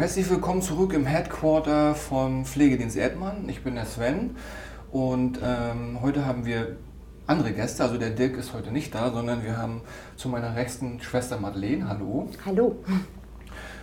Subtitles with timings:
[0.00, 3.46] herzlich willkommen zurück im Headquarter von Pflegedienst Erdmann.
[3.48, 4.34] Ich bin der Sven
[4.90, 6.76] und ähm, heute haben wir
[7.26, 7.82] andere Gäste.
[7.82, 9.82] Also der Dirk ist heute nicht da, sondern wir haben
[10.16, 11.86] zu meiner rechten Schwester Madeleine.
[11.86, 12.30] Hallo.
[12.46, 12.76] Hallo.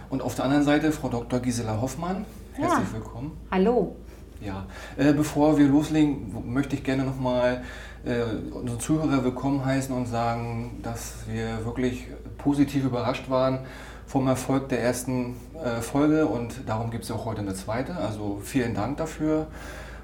[0.09, 1.39] Und auf der anderen Seite Frau Dr.
[1.39, 2.25] Gisela Hoffmann.
[2.53, 2.93] Herzlich ja.
[2.93, 3.37] willkommen.
[3.51, 3.95] Hallo.
[4.41, 4.65] Ja,
[4.97, 7.61] äh, bevor wir loslegen, möchte ich gerne nochmal
[8.03, 8.23] äh,
[8.55, 12.07] unsere Zuhörer willkommen heißen und sagen, dass wir wirklich
[12.39, 13.59] positiv überrascht waren
[14.07, 17.97] vom Erfolg der ersten äh, Folge und darum gibt es auch heute eine zweite.
[17.97, 19.47] Also vielen Dank dafür.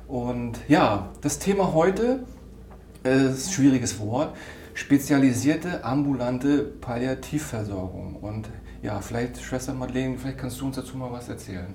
[0.07, 2.23] Und ja, das Thema heute
[3.05, 4.35] äh, ist ein schwieriges Wort.
[4.73, 8.17] Spezialisierte ambulante Palliativversorgung.
[8.17, 8.49] Und
[8.81, 11.73] ja, vielleicht, Schwester Madeleine, vielleicht kannst du uns dazu mal was erzählen.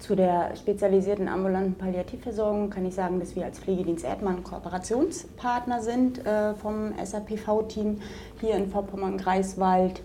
[0.00, 6.24] Zu der spezialisierten ambulanten Palliativversorgung kann ich sagen, dass wir als Pflegedienst Erdmann Kooperationspartner sind
[6.24, 8.00] äh, vom SAPV-Team
[8.40, 10.02] hier in Vorpommern-Greifswald.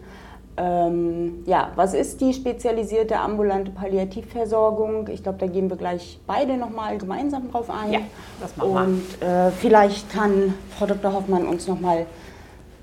[0.55, 5.07] Ähm, ja, was ist die spezialisierte ambulante Palliativversorgung?
[5.07, 7.91] Ich glaube, da gehen wir gleich beide nochmal gemeinsam drauf ein.
[7.91, 7.99] Ja,
[8.39, 8.81] das machen wir.
[8.81, 11.13] Und äh, vielleicht kann Frau Dr.
[11.13, 12.05] Hoffmann uns nochmal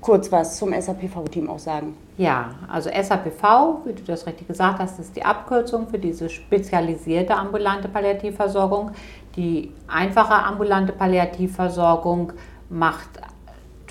[0.01, 1.95] kurz was zum SAPV-Team auch sagen.
[2.17, 7.35] Ja, also SAPV, wie du das richtig gesagt hast, ist die Abkürzung für diese spezialisierte
[7.35, 8.91] ambulante Palliativversorgung.
[9.35, 12.33] Die einfache ambulante Palliativversorgung
[12.69, 13.09] macht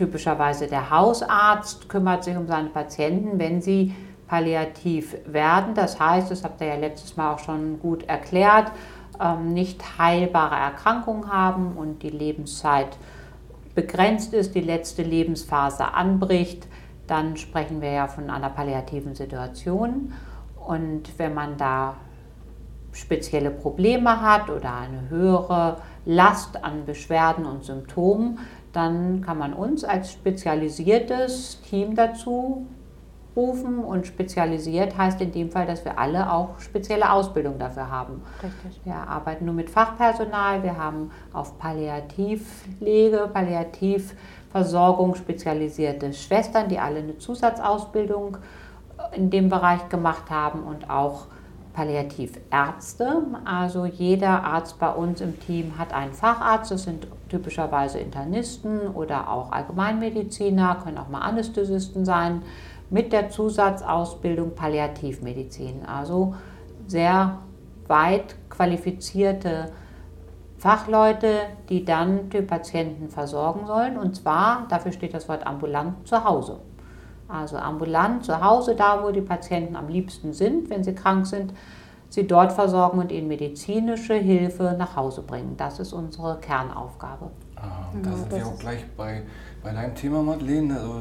[0.00, 3.94] typischerweise der Hausarzt, kümmert sich um seine Patienten, wenn sie
[4.26, 5.74] palliativ werden.
[5.74, 8.72] Das heißt, das habt ihr ja letztes Mal auch schon gut erklärt,
[9.20, 12.96] ähm, nicht heilbare Erkrankungen haben und die Lebenszeit
[13.74, 16.66] begrenzt ist, die letzte Lebensphase anbricht,
[17.06, 20.14] dann sprechen wir ja von einer palliativen Situation.
[20.66, 21.96] Und wenn man da
[22.92, 28.38] spezielle Probleme hat oder eine höhere Last an Beschwerden und Symptomen,
[28.72, 32.66] dann kann man uns als spezialisiertes Team dazu
[33.36, 38.22] rufen und spezialisiert heißt in dem Fall, dass wir alle auch spezielle Ausbildung dafür haben.
[38.42, 38.80] Richtig.
[38.84, 47.18] Wir arbeiten nur mit Fachpersonal, wir haben auf Palliativpflege, Palliativversorgung spezialisierte Schwestern, die alle eine
[47.18, 48.38] Zusatzausbildung
[49.14, 51.26] in dem Bereich gemacht haben und auch
[51.72, 53.22] Palliativärzte.
[53.44, 56.70] Also jeder Arzt bei uns im Team hat einen Facharzt.
[56.70, 62.42] Das sind typischerweise Internisten oder auch Allgemeinmediziner, können auch mal Anästhesisten sein,
[62.90, 65.86] mit der Zusatzausbildung Palliativmedizin.
[65.86, 66.34] Also
[66.86, 67.38] sehr
[67.86, 69.70] weit qualifizierte
[70.58, 71.36] Fachleute,
[71.70, 73.96] die dann die Patienten versorgen sollen.
[73.96, 76.58] Und zwar, dafür steht das Wort ambulant, zu Hause.
[77.30, 81.52] Also ambulant zu Hause, da wo die Patienten am liebsten sind, wenn sie krank sind,
[82.08, 85.56] sie dort versorgen und ihnen medizinische Hilfe nach Hause bringen.
[85.56, 87.30] Das ist unsere Kernaufgabe.
[87.56, 89.22] Ah, da sind wir auch gleich bei,
[89.62, 90.74] bei deinem Thema, Madeleine.
[90.74, 90.94] Also,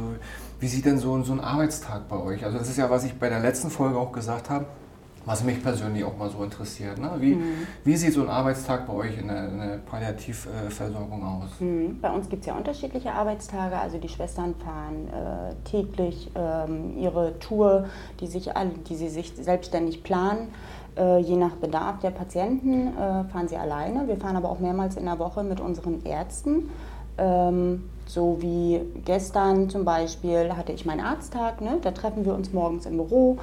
[0.60, 2.44] wie sieht denn so, so ein Arbeitstag bei euch?
[2.44, 4.66] Also das ist ja, was ich bei der letzten Folge auch gesagt habe
[5.30, 6.98] was mich persönlich auch mal so interessiert.
[6.98, 7.12] Ne?
[7.20, 7.68] Wie, mhm.
[7.84, 11.50] wie sieht so ein Arbeitstag bei euch in der, in der Palliativversorgung aus?
[11.60, 12.00] Mhm.
[12.02, 13.78] Bei uns gibt es ja unterschiedliche Arbeitstage.
[13.78, 17.86] Also die Schwestern fahren äh, täglich ähm, ihre Tour,
[18.20, 18.50] die, sich,
[18.90, 20.48] die sie sich selbstständig planen.
[20.98, 24.08] Äh, je nach Bedarf der Patienten äh, fahren sie alleine.
[24.08, 26.72] Wir fahren aber auch mehrmals in der Woche mit unseren Ärzten.
[27.20, 31.62] Ähm, so wie gestern zum Beispiel hatte ich meinen Arzttag.
[31.62, 31.78] Ne?
[31.84, 33.38] Da treffen wir uns morgens im Büro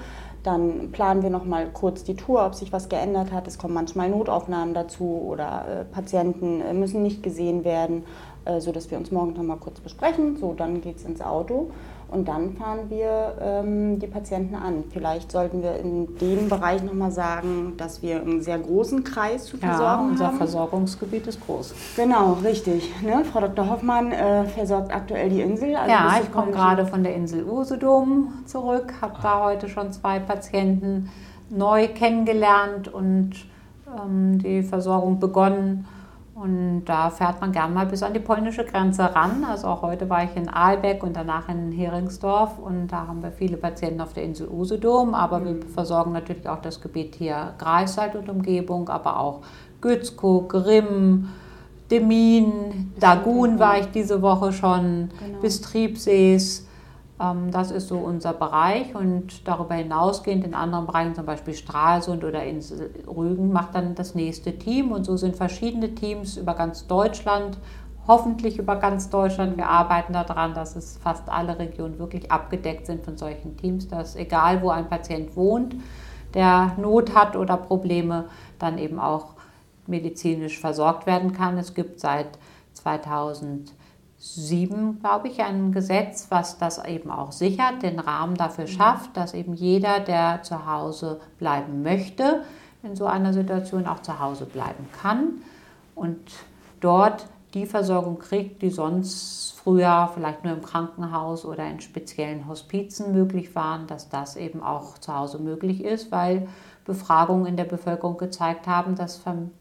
[0.47, 3.49] dann planen wir noch mal kurz die Tour, ob sich was geändert hat.
[3.49, 8.05] Es kommen manchmal Notaufnahmen dazu oder äh, Patienten äh, müssen nicht gesehen werden,
[8.45, 10.37] äh, sodass wir uns morgen noch mal kurz besprechen.
[10.37, 11.71] So, dann geht es ins Auto
[12.17, 14.85] und dann fahren wir ähm, die Patienten an.
[14.91, 19.59] Vielleicht sollten wir in dem Bereich nochmal sagen, dass wir einen sehr großen Kreis zu
[19.59, 20.39] versorgen ja, unser haben.
[20.39, 21.75] Versorgungsgebiet ist groß.
[21.95, 22.91] Genau, richtig.
[23.03, 23.23] Ne?
[23.31, 23.69] Frau Dr.
[23.69, 25.77] Hoffmann äh, versorgt aktuell die Insel.
[25.77, 30.19] Also ja, ich komme gerade von der Insel Usedom zurück, habe da heute schon zwei
[30.19, 31.11] Patienten
[31.51, 33.33] neu kennengelernt und
[33.95, 35.87] ähm, die Versorgung begonnen.
[36.39, 39.43] Und da fährt man gern mal bis an die polnische Grenze ran.
[39.43, 43.33] Also auch heute war ich in Aalbeck und danach in Heringsdorf und da haben wir
[43.33, 45.63] viele Patienten auf der Insel Usedom, aber wir mhm.
[45.63, 49.41] versorgen natürlich auch das Gebiet hier Greifswald und Umgebung, aber auch
[49.81, 51.31] Gützkow, Grimm,
[51.91, 55.39] Demin, Dagun war ich diese Woche schon, genau.
[55.41, 56.67] bis Triebsees.
[57.21, 62.25] Ähm, das ist so unser Bereich und darüber hinausgehend in anderen Bereichen, zum Beispiel Stralsund
[62.25, 66.87] oder Insel Rügen, macht dann das nächste Team und so sind verschiedene Teams über ganz
[66.87, 67.59] Deutschland,
[68.07, 69.57] hoffentlich über ganz Deutschland.
[69.57, 74.17] Wir arbeiten daran, dass es fast alle Regionen wirklich abgedeckt sind von solchen Teams, dass
[74.17, 75.75] egal wo ein Patient wohnt,
[76.35, 78.27] der Not hat oder Probleme,
[78.59, 79.35] dann eben auch
[79.87, 81.57] medizinisch versorgt werden kann.
[81.57, 82.39] Es gibt seit
[82.75, 83.73] 2000
[84.19, 89.35] 2007, glaube ich, ein Gesetz, was das eben auch sichert, den Rahmen dafür schafft, dass
[89.35, 92.43] eben jeder, der zu Hause bleiben möchte,
[92.83, 95.43] in so einer Situation auch zu Hause bleiben kann
[95.95, 96.19] und
[96.81, 103.13] dort die Versorgung kriegt, die sonst früher vielleicht nur im Krankenhaus oder in speziellen Hospizen
[103.13, 106.49] möglich waren, dass das eben auch zu Hause möglich ist, weil
[106.85, 109.21] Befragungen in der Bevölkerung gezeigt haben, dass,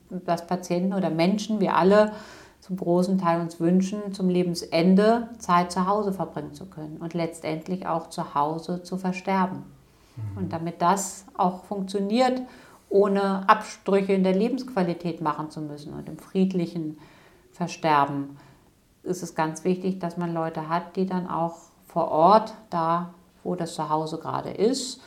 [0.09, 2.11] dass Patienten oder Menschen, wir alle,
[2.65, 7.85] zum großen Teil uns wünschen, zum Lebensende Zeit zu Hause verbringen zu können und letztendlich
[7.85, 9.57] auch zu Hause zu versterben.
[10.15, 10.37] Mhm.
[10.37, 12.41] Und damit das auch funktioniert,
[12.89, 16.97] ohne Abstriche in der Lebensqualität machen zu müssen und im friedlichen
[17.51, 18.35] Versterben,
[19.03, 23.13] ist es ganz wichtig, dass man Leute hat, die dann auch vor Ort, da
[23.43, 25.01] wo das Zuhause gerade ist,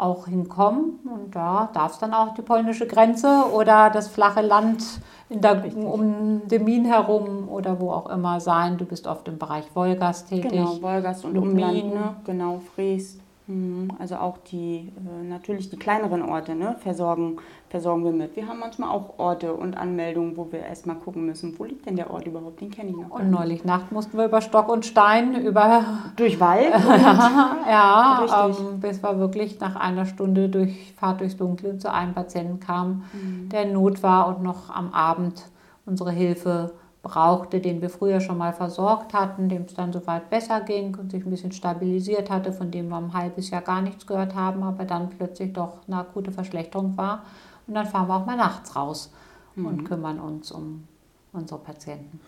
[0.00, 0.98] auch hinkommen.
[1.04, 4.82] Und da darf es dann auch die polnische Grenze oder das flache Land
[5.28, 8.78] der, um Demin herum oder wo auch immer sein.
[8.78, 10.50] Du bist oft im Bereich Wolgast tätig.
[10.50, 12.16] Genau, Wolgast und Umland, ne?
[12.24, 13.18] genau, Fries.
[13.50, 13.88] Mhm.
[13.98, 17.38] Also auch die, äh, natürlich die kleineren Orte ne, versorgen,
[17.68, 18.36] versorgen wir mit.
[18.36, 21.96] Wir haben manchmal auch Orte und Anmeldungen, wo wir erstmal gucken müssen, wo liegt denn
[21.96, 23.10] der Ort überhaupt, den kenne ich noch.
[23.10, 25.84] Und neulich Nacht mussten wir über Stock und Stein, über...
[26.16, 26.72] Durch Wald?
[27.68, 32.60] ja, ähm, bis wir wirklich nach einer Stunde durch Fahrt durchs Dunkle zu einem Patienten
[32.60, 33.48] kamen, mhm.
[33.48, 35.42] der in Not war und noch am Abend
[35.86, 40.60] unsere Hilfe brauchte, den wir früher schon mal versorgt hatten, dem es dann soweit besser
[40.60, 44.06] ging und sich ein bisschen stabilisiert hatte, von dem wir ein halbes Jahr gar nichts
[44.06, 47.22] gehört haben, aber dann plötzlich doch eine akute Verschlechterung war.
[47.66, 49.12] Und dann fahren wir auch mal nachts raus
[49.54, 49.66] mhm.
[49.66, 50.86] und kümmern uns um
[51.32, 52.20] unsere Patienten.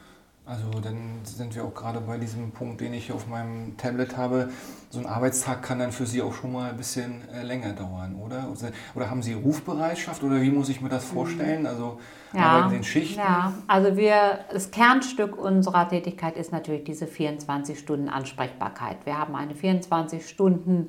[0.44, 4.50] Also dann sind wir auch gerade bei diesem Punkt, den ich auf meinem Tablet habe.
[4.90, 8.16] So ein Arbeitstag kann dann für Sie auch schon mal ein bisschen äh, länger dauern,
[8.16, 8.48] oder?
[8.96, 11.64] Oder haben Sie Rufbereitschaft oder wie muss ich mir das vorstellen?
[11.64, 12.00] Also
[12.32, 13.20] ja, arbeiten in Schichten?
[13.20, 18.96] Ja, also wir, das Kernstück unserer Tätigkeit ist natürlich diese 24 Stunden Ansprechbarkeit.
[19.04, 20.88] Wir haben eine 24 Stunden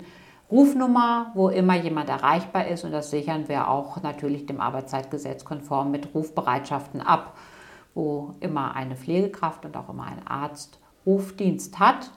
[0.49, 5.91] Rufnummer, wo immer jemand erreichbar ist und das sichern wir auch natürlich dem Arbeitszeitgesetz konform
[5.91, 7.37] mit Rufbereitschaften ab
[7.93, 12.11] wo immer eine Pflegekraft und auch immer ein Arzt Rufdienst hat.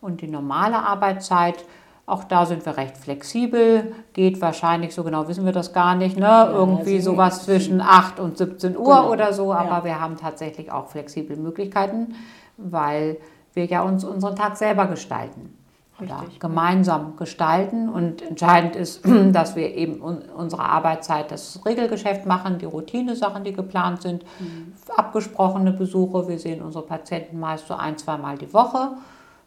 [0.00, 1.64] Und die normale Arbeitszeit,
[2.06, 6.16] auch da sind wir recht flexibel, geht wahrscheinlich, so genau wissen wir das gar nicht,
[6.16, 6.26] ne?
[6.26, 9.10] Ja, irgendwie also sowas zwischen 8 und 17 Uhr genau.
[9.10, 9.84] oder so, aber ja.
[9.84, 12.14] wir haben tatsächlich auch flexible Möglichkeiten,
[12.56, 13.18] weil
[13.54, 15.56] wir ja uns unseren Tag selber gestalten
[16.02, 17.88] oder gemeinsam gestalten.
[17.88, 19.02] Und entscheidend ist,
[19.32, 24.72] dass wir eben unsere Arbeitszeit das Regelgeschäft machen, die Routine-Sachen, die geplant sind, mhm.
[24.96, 26.28] abgesprochene Besuche.
[26.28, 28.92] Wir sehen unsere Patienten meist so ein, zweimal die Woche.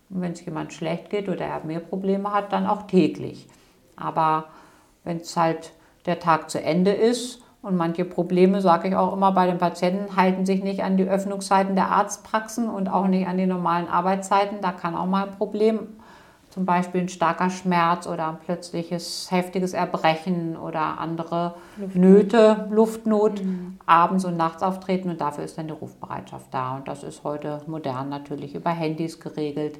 [0.09, 3.47] Und wenn es jemand schlecht geht oder er mehr Probleme hat, dann auch täglich.
[3.95, 4.45] Aber
[5.03, 5.71] wenn es halt
[6.05, 10.15] der Tag zu Ende ist und manche Probleme, sage ich auch immer bei den Patienten,
[10.15, 14.61] halten sich nicht an die Öffnungszeiten der Arztpraxen und auch nicht an die normalen Arbeitszeiten,
[14.61, 15.79] da kann auch mal ein Problem
[16.55, 22.01] zum Beispiel ein starker Schmerz oder ein plötzliches heftiges Erbrechen oder andere Luftnot.
[22.01, 23.77] Nöte, Luftnot mhm.
[23.85, 26.77] abends und nachts auftreten und dafür ist dann die Rufbereitschaft da.
[26.77, 29.79] Und das ist heute modern natürlich über Handys geregelt,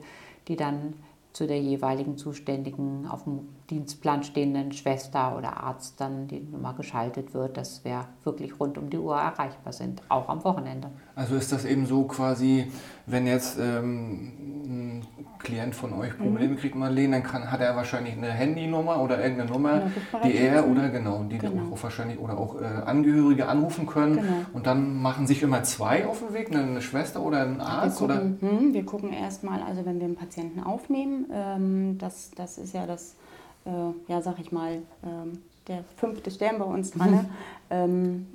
[0.50, 0.95] die dann
[1.31, 7.34] zu der jeweiligen zuständigen auf dem Dienstplan stehenden Schwester oder Arzt dann die Nummer geschaltet
[7.34, 10.92] wird, dass wir wirklich rund um die Uhr erreichbar sind, auch am Wochenende.
[11.16, 12.72] Also ist das eben so quasi,
[13.08, 14.34] wenn jetzt ähm,
[14.66, 15.08] ein
[15.39, 16.58] Klient von euch Probleme mhm.
[16.58, 20.68] kriegt, Marlene, dann kann, hat er wahrscheinlich eine Handynummer oder irgendeine Nummer, genau, die er
[20.68, 21.74] oder genau, die genau.
[21.74, 24.18] auch wahrscheinlich oder auch äh, Angehörige anrufen können.
[24.18, 24.28] Genau.
[24.54, 28.00] Und dann machen sich immer zwei auf den Weg, eine Schwester oder ein Arzt?
[28.00, 28.50] Wir gucken, oder?
[28.51, 32.86] Hm, wir gucken erstmal, also wenn wir einen Patienten aufnehmen, ähm, das, das ist ja
[32.86, 33.16] das
[33.65, 37.12] äh, ja, sag ich mal, ähm, der fünfte Stern bei uns dran.
[37.12, 37.29] Mhm.
[37.69, 38.27] Ähm,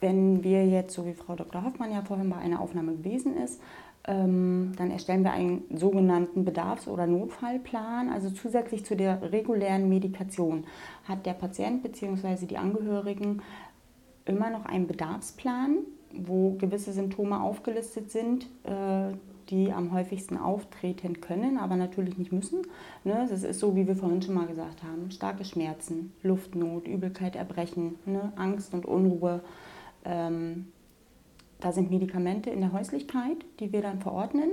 [0.00, 1.64] wenn wir jetzt, so wie Frau Dr.
[1.64, 3.60] Hoffmann ja vorhin bei einer Aufnahme gewesen ist,
[4.06, 8.08] ähm, dann erstellen wir einen sogenannten Bedarfs- oder Notfallplan.
[8.08, 10.64] Also zusätzlich zu der regulären Medikation
[11.04, 12.46] hat der Patient bzw.
[12.46, 13.42] die Angehörigen
[14.24, 15.78] immer noch einen Bedarfsplan,
[16.12, 19.12] wo gewisse Symptome aufgelistet sind, äh,
[19.50, 22.62] die am häufigsten auftreten können, aber natürlich nicht müssen.
[23.04, 23.26] Ne?
[23.28, 25.10] Das ist so, wie wir vorhin schon mal gesagt haben.
[25.10, 28.32] Starke Schmerzen, Luftnot, Übelkeit, Erbrechen, ne?
[28.36, 29.42] Angst und Unruhe.
[30.04, 30.66] Ähm,
[31.60, 34.52] da sind Medikamente in der Häuslichkeit, die wir dann verordnen.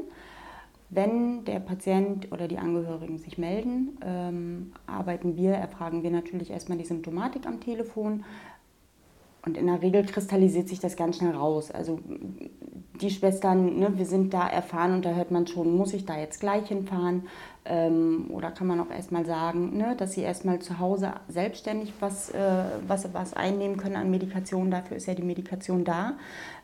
[0.90, 6.78] Wenn der Patient oder die Angehörigen sich melden, ähm, arbeiten wir, erfragen wir natürlich erstmal
[6.78, 8.24] die Symptomatik am Telefon,
[9.46, 11.72] und in der Regel kristallisiert sich das ganz schnell raus.
[11.72, 12.00] Also
[13.02, 16.18] die Schwestern, ne, wir sind da erfahren und da hört man schon, muss ich da
[16.18, 17.28] jetzt gleich hinfahren?
[17.66, 22.30] Ähm, oder kann man auch erstmal sagen, ne, dass sie erstmal zu Hause selbstständig was,
[22.32, 24.72] äh, was, was einnehmen können an Medikation.
[24.72, 26.14] Dafür ist ja die Medikation da.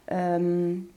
[0.07, 0.89] Ähm,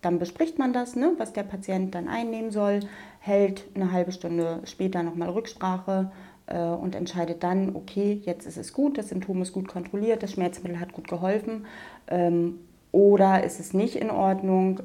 [0.00, 2.80] dann bespricht man das, ne, was der Patient dann einnehmen soll,
[3.20, 6.12] hält eine halbe Stunde später nochmal Rücksprache
[6.56, 10.80] und entscheidet dann, okay, jetzt ist es gut, das Symptom ist gut kontrolliert, das Schmerzmittel
[10.80, 11.66] hat gut geholfen
[12.08, 12.60] ähm,
[12.92, 14.80] oder ist es nicht in Ordnung,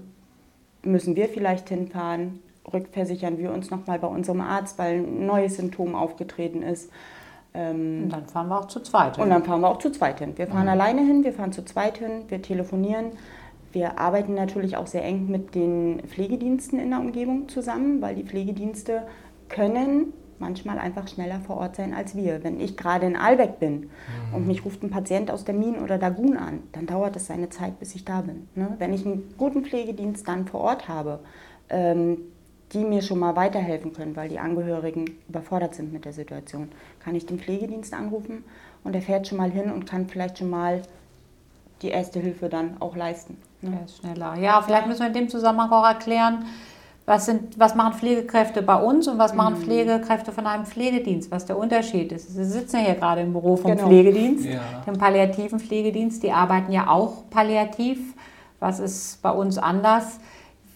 [0.84, 2.40] müssen wir vielleicht hinfahren,
[2.72, 6.92] rückversichern wir uns nochmal bei unserem Arzt, weil ein neues Symptom aufgetreten ist.
[7.54, 9.24] Ähm, und dann fahren wir auch zu zweit hin.
[9.24, 10.34] Und dann fahren wir auch zu zweit hin.
[10.38, 10.70] Wir fahren mhm.
[10.70, 13.12] alleine hin, wir fahren zu zweit hin, wir telefonieren.
[13.72, 18.24] Wir arbeiten natürlich auch sehr eng mit den Pflegediensten in der Umgebung zusammen, weil die
[18.24, 19.04] Pflegedienste
[19.50, 20.14] können
[20.44, 22.44] manchmal einfach schneller vor Ort sein als wir.
[22.44, 24.36] Wenn ich gerade in Albeck bin mhm.
[24.36, 27.50] und mich ruft ein Patient aus der Min oder Dagun an, dann dauert es seine
[27.50, 28.48] Zeit, bis ich da bin.
[28.56, 28.76] Ne?
[28.78, 31.20] Wenn ich einen guten Pflegedienst dann vor Ort habe,
[31.70, 32.18] ähm,
[32.74, 36.70] die mir schon mal weiterhelfen können, weil die Angehörigen überfordert sind mit der Situation,
[37.00, 38.44] kann ich den Pflegedienst anrufen
[38.84, 40.82] und er fährt schon mal hin und kann vielleicht schon mal
[41.82, 43.38] die erste Hilfe dann auch leisten.
[43.62, 43.80] Ne?
[43.80, 44.36] Ja, schneller.
[44.36, 46.46] Ja, vielleicht müssen wir in dem Zusammenhang auch erklären,
[47.06, 49.64] was, sind, was machen Pflegekräfte bei uns und was machen mhm.
[49.64, 52.34] Pflegekräfte von einem Pflegedienst, was der Unterschied ist.
[52.34, 53.88] Sie sitzen ja hier gerade im Büro vom genau.
[53.88, 54.62] Pflegedienst, ja.
[54.88, 58.00] dem palliativen Pflegedienst, die arbeiten ja auch palliativ.
[58.60, 60.20] Was ist bei uns anders?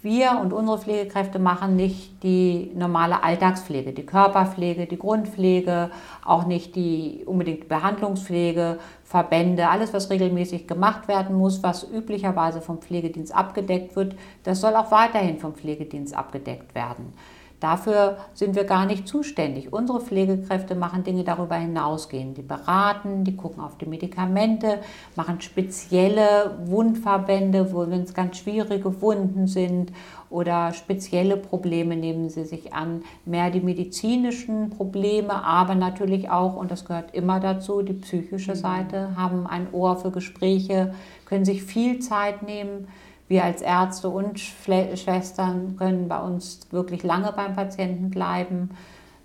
[0.04, 5.92] Wir und unsere Pflegekräfte machen nicht die normale Alltagspflege, die Körperpflege, die Grundpflege,
[6.24, 12.80] auch nicht die unbedingt Behandlungspflege, Verbände, alles, was regelmäßig gemacht werden muss, was üblicherweise vom
[12.80, 17.14] Pflegedienst abgedeckt wird, das soll auch weiterhin vom Pflegedienst abgedeckt werden.
[17.60, 19.74] Dafür sind wir gar nicht zuständig.
[19.74, 22.38] Unsere Pflegekräfte machen Dinge darüber hinausgehend.
[22.38, 24.80] Die beraten, die gucken auf die Medikamente,
[25.16, 29.92] machen spezielle Wundverbände, wo wenn es ganz schwierige Wunden sind
[30.30, 33.04] oder spezielle Probleme nehmen sie sich an.
[33.26, 38.56] Mehr die medizinischen Probleme, aber natürlich auch, und das gehört immer dazu, die psychische mhm.
[38.56, 40.94] Seite, haben ein Ohr für Gespräche,
[41.26, 42.88] können sich viel Zeit nehmen
[43.28, 48.70] wir als Ärzte und Schwestern können bei uns wirklich lange beim Patienten bleiben.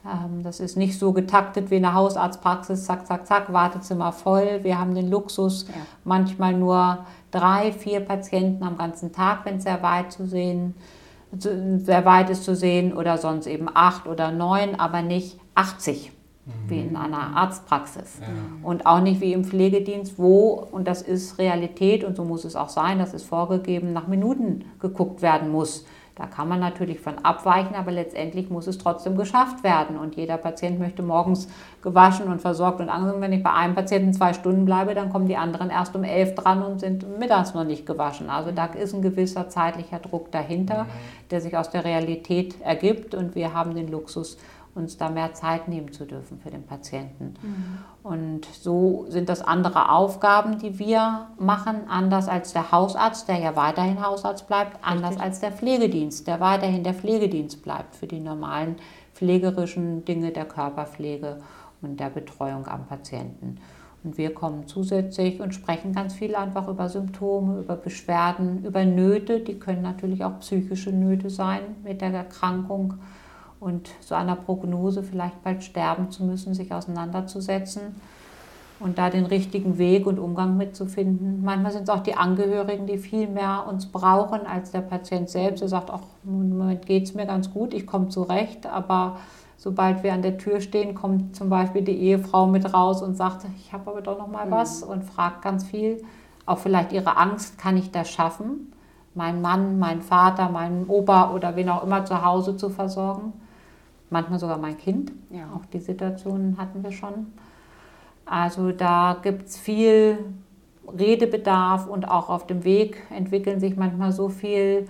[0.05, 4.61] Ähm, das ist nicht so getaktet wie eine Hausarztpraxis, zack, zack, zack, Wartezimmer voll.
[4.63, 5.75] Wir haben den Luxus, ja.
[6.05, 10.75] manchmal nur drei, vier Patienten am ganzen Tag, wenn es sehr weit zu sehen,
[11.39, 16.13] sehr weit ist zu sehen, oder sonst eben acht oder neun, aber nicht 80
[16.67, 18.19] wie in einer Arztpraxis.
[18.21, 18.27] Ja.
[18.63, 22.57] Und auch nicht wie im Pflegedienst, wo, und das ist Realität und so muss es
[22.57, 25.85] auch sein, das ist vorgegeben, nach Minuten geguckt werden muss.
[26.15, 29.97] Da kann man natürlich von abweichen, aber letztendlich muss es trotzdem geschafft werden.
[29.97, 31.49] Und jeder Patient möchte morgens
[31.81, 35.27] gewaschen und versorgt und angenommen, wenn ich bei einem Patienten zwei Stunden bleibe, dann kommen
[35.27, 38.29] die anderen erst um elf dran und sind mittags noch nicht gewaschen.
[38.29, 40.89] Also da ist ein gewisser zeitlicher Druck dahinter, mhm.
[41.31, 43.15] der sich aus der Realität ergibt.
[43.15, 44.37] Und wir haben den Luxus,
[44.75, 47.35] uns da mehr Zeit nehmen zu dürfen für den Patienten.
[47.43, 47.79] Mhm.
[48.03, 53.55] Und so sind das andere Aufgaben, die wir machen, anders als der Hausarzt, der ja
[53.55, 54.87] weiterhin Hausarzt bleibt, Richtig.
[54.87, 58.77] anders als der Pflegedienst, der weiterhin der Pflegedienst bleibt für die normalen
[59.15, 61.39] pflegerischen Dinge der Körperpflege
[61.83, 63.59] und der Betreuung am Patienten.
[64.05, 69.41] Und wir kommen zusätzlich und sprechen ganz viel einfach über Symptome, über Beschwerden, über Nöte.
[69.41, 72.95] Die können natürlich auch psychische Nöte sein mit der Erkrankung
[73.63, 77.95] und so einer Prognose vielleicht bald sterben zu müssen, sich auseinanderzusetzen
[78.81, 81.45] und da den richtigen Weg und Umgang mitzufinden.
[81.45, 85.63] Manchmal sind es auch die Angehörigen, die viel mehr uns brauchen als der Patient selbst.
[85.63, 89.19] Er sagt, ach, im Moment geht es mir ganz gut, ich komme zurecht, aber
[89.57, 93.47] sobald wir an der Tür stehen, kommt zum Beispiel die Ehefrau mit raus und sagt,
[93.59, 94.91] ich habe aber doch noch mal was mhm.
[94.91, 96.03] und fragt ganz viel.
[96.47, 98.73] Auch vielleicht ihre Angst, kann ich das schaffen?
[99.15, 103.35] Meinen Mann, meinen Vater, meinen Opa oder wen auch immer zu Hause zu versorgen
[104.13, 105.13] manchmal sogar mein Kind.
[105.31, 105.45] Ja.
[105.57, 107.33] Auch die Situationen hatten wir schon.
[108.25, 110.19] Also da gibt es viel
[110.87, 114.87] Redebedarf und auch auf dem Weg entwickeln sich manchmal so viel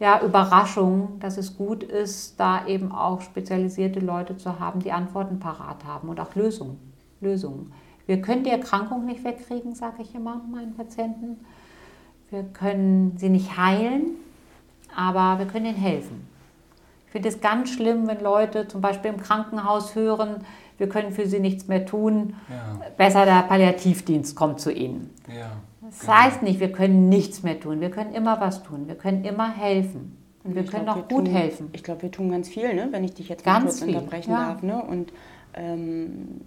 [0.00, 5.38] ja, Überraschungen, dass es gut ist, da eben auch spezialisierte Leute zu haben, die Antworten
[5.38, 6.78] parat haben und auch Lösungen.
[7.20, 7.72] Lösungen.
[8.06, 11.44] Wir können die Erkrankung nicht wegkriegen, sage ich immer meinen Patienten.
[12.30, 14.16] Wir können sie nicht heilen,
[14.96, 16.31] aber wir können ihnen helfen.
[17.12, 20.46] Ich finde es ganz schlimm, wenn Leute zum Beispiel im Krankenhaus hören,
[20.78, 22.36] wir können für sie nichts mehr tun.
[22.48, 22.80] Ja.
[22.96, 25.10] Besser der Palliativdienst kommt zu ihnen.
[25.28, 25.50] Ja,
[25.82, 26.12] das genau.
[26.14, 27.82] heißt nicht, wir können nichts mehr tun.
[27.82, 28.88] Wir können immer was tun.
[28.88, 30.16] Wir können immer helfen.
[30.42, 31.68] Und wir ich können glaub, auch wir gut tun, helfen.
[31.74, 32.88] Ich glaube, wir tun ganz viel, ne?
[32.92, 33.94] wenn ich dich jetzt ganz kurz viel.
[33.94, 34.48] unterbrechen ja.
[34.48, 34.62] darf.
[34.62, 34.82] Ne?
[34.82, 35.12] Und
[35.52, 36.40] ähm,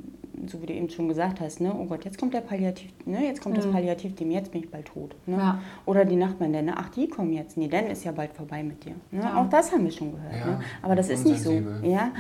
[0.47, 3.23] so wie du eben schon gesagt hast, ne, oh Gott, jetzt kommt der Palliativ, ne,
[3.25, 3.71] jetzt kommt das Mhm.
[3.71, 5.15] Palliativteam, jetzt bin ich bald tot.
[5.25, 5.37] Ne?
[5.37, 5.59] Ja.
[5.85, 8.83] Oder die Nachbarn, ne, ach, die kommen jetzt, nee, dann ist ja bald vorbei mit
[8.85, 8.93] dir.
[9.11, 9.21] Ne?
[9.23, 9.41] Ja.
[9.41, 10.33] Auch das haben wir schon gehört.
[10.33, 10.59] Ja, Ne?
[10.81, 11.51] Aber das ist nicht so.
[11.51, 11.89] unsensibel.
[11.91, 12.11] Ja?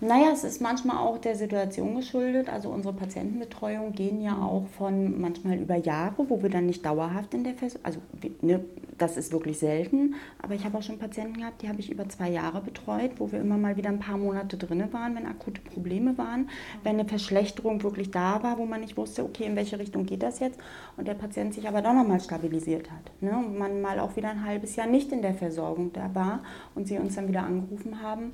[0.00, 2.48] Naja, es ist manchmal auch der Situation geschuldet.
[2.48, 7.34] Also unsere Patientenbetreuung gehen ja auch von manchmal über Jahre, wo wir dann nicht dauerhaft
[7.34, 8.00] in der Fest, also
[8.42, 8.60] ne,
[8.98, 10.14] das ist wirklich selten.
[10.42, 13.32] Aber ich habe auch schon Patienten gehabt, die habe ich über zwei Jahre betreut, wo
[13.32, 16.50] wir immer mal wieder ein paar Monate drinne waren, wenn akute Probleme waren,
[16.84, 20.22] wenn eine Verschlechterung wirklich da war, wo man nicht wusste, okay, in welche Richtung geht
[20.22, 20.58] das jetzt?
[20.96, 23.10] Und der Patient sich aber doch nochmal stabilisiert hat.
[23.20, 23.36] Ne?
[23.36, 26.42] Und man mal auch wieder ein halbes Jahr nicht in der Versorgung da war
[26.74, 28.32] und sie uns dann wieder angerufen haben,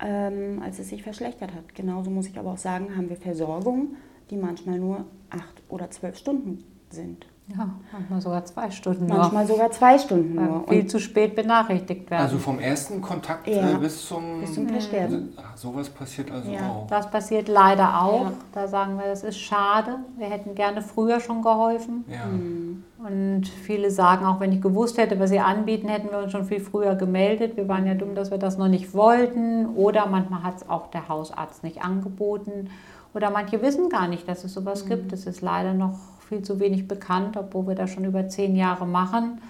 [0.00, 1.74] ähm, als es sich verschlechtert hat.
[1.74, 3.96] Genauso muss ich aber auch sagen, haben wir Versorgung,
[4.30, 7.26] die manchmal nur acht oder zwölf Stunden sind.
[7.56, 9.54] Ja, manchmal sogar zwei Stunden Manchmal nur.
[9.54, 10.68] sogar zwei Stunden weil nur.
[10.68, 12.22] viel zu spät benachrichtigt werden.
[12.22, 13.70] Also vom ersten Kontakt Ja.
[13.72, 14.40] äh, bis zum...
[14.42, 15.32] bis zum Versterben.
[15.36, 16.68] Ach, sowas passiert also Ja.
[16.68, 16.86] auch.
[16.88, 18.24] das passiert leider auch.
[18.26, 18.32] Ja.
[18.52, 19.96] Da sagen wir, das ist schade.
[20.18, 22.04] Wir hätten gerne früher schon geholfen.
[22.06, 22.26] Ja.
[22.26, 22.84] Mhm.
[22.98, 26.44] Und viele sagen auch, wenn ich gewusst hätte, was sie anbieten, hätten wir uns schon
[26.44, 27.56] viel früher gemeldet.
[27.56, 29.66] Wir waren ja dumm, dass wir das noch nicht wollten.
[29.74, 32.68] Oder manchmal hat es auch der Hausarzt nicht angeboten.
[33.14, 35.14] Oder manche wissen gar nicht, dass es sowas gibt.
[35.14, 38.86] Es ist leider noch viel zu wenig bekannt, obwohl wir das schon über zehn Jahre
[38.86, 39.40] machen.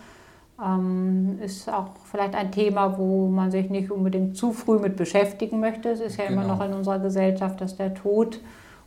[0.65, 5.61] Ähm, ist auch vielleicht ein Thema, wo man sich nicht unbedingt zu früh mit beschäftigen
[5.61, 5.91] möchte.
[5.91, 6.55] Es ist ja immer Genau.
[6.57, 8.41] noch in unserer Gesellschaft, dass der Tod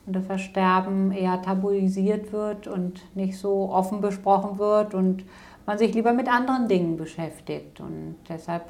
[0.06, 5.24] und das Versterben eher tabuisiert wird und nicht so offen besprochen wird und
[5.66, 7.80] man sich lieber mit anderen Dingen beschäftigt.
[7.80, 8.64] Und deshalb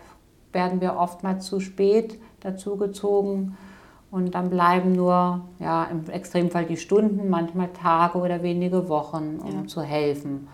[0.51, 3.57] werden wir oftmals zu spät dazugezogen
[4.11, 9.61] und dann bleiben nur ja, im Extremfall die Stunden, manchmal Tage oder wenige Wochen, um
[9.61, 9.67] Ja.
[9.67, 10.47] zu helfen.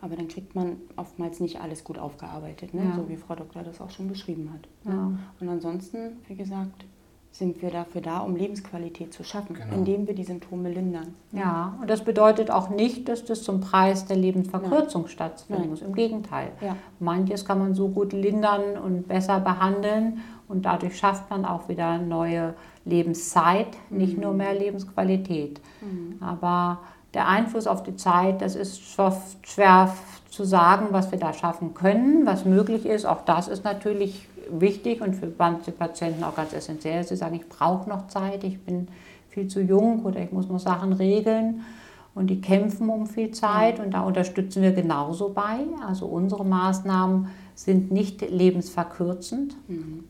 [0.00, 2.84] Aber dann kriegt man oftmals nicht alles gut aufgearbeitet, ne?
[2.84, 2.94] Ja.
[2.94, 4.68] so wie Frau Doktor das auch schon beschrieben hat.
[4.92, 5.10] Ja.
[5.40, 6.84] Und ansonsten, wie gesagt,
[7.30, 9.74] sind wir dafür da, um Lebensqualität zu schaffen, Genau.
[9.74, 11.14] indem wir die Symptome lindern.
[11.32, 15.70] Ja, und das bedeutet auch nicht, dass das zum Preis der Lebensverkürzung stattfinden Nein.
[15.70, 15.82] muss.
[15.82, 16.48] Im Gegenteil.
[16.60, 16.74] Ja.
[16.98, 21.98] Manches kann man so gut lindern und besser behandeln und dadurch schafft man auch wieder
[21.98, 22.54] neue
[22.84, 25.60] Lebenszeit, nicht nur mehr Lebensqualität.
[26.20, 26.78] Aber
[27.14, 29.94] der Einfluss auf die Zeit, das ist schwer- schwer
[30.30, 33.04] zu sagen, was wir da schaffen können, was möglich ist.
[33.06, 37.04] Auch das ist natürlich wichtig und für manche Patienten auch ganz essentiell.
[37.04, 38.88] Sie sagen, ich brauche noch Zeit, ich bin
[39.28, 41.62] viel zu jung oder ich muss noch Sachen regeln.
[42.14, 45.58] Und die kämpfen um viel Zeit und da unterstützen wir genauso bei.
[45.86, 49.54] Also unsere Maßnahmen sind nicht lebensverkürzend,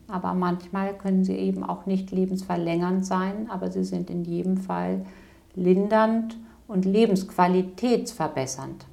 [0.07, 5.05] aber manchmal können sie eben auch nicht lebensverlängernd sein, aber sie sind in jedem Fall
[5.53, 6.37] lindernd
[6.67, 8.85] und lebensqualitätsverbessernd.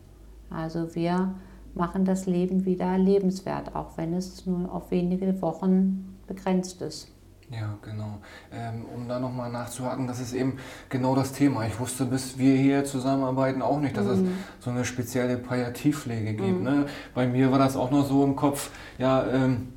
[0.50, 1.34] Also wir
[1.76, 7.08] machen das Leben wieder lebenswert, auch wenn es nur auf wenige Wochen begrenzt ist.
[7.48, 8.18] Ja, genau.
[8.52, 10.56] Ähm, um da nochmal nachzuhaken, das ist eben
[10.88, 11.64] genau das Thema.
[11.66, 14.18] Ich wusste, bis wir hier zusammenarbeiten, auch nicht, dass es
[14.58, 16.62] so eine spezielle Palliativpflege gibt.
[16.62, 16.86] Ne?
[17.14, 19.68] Bei mir war das auch noch so im Kopf, ja, ähm,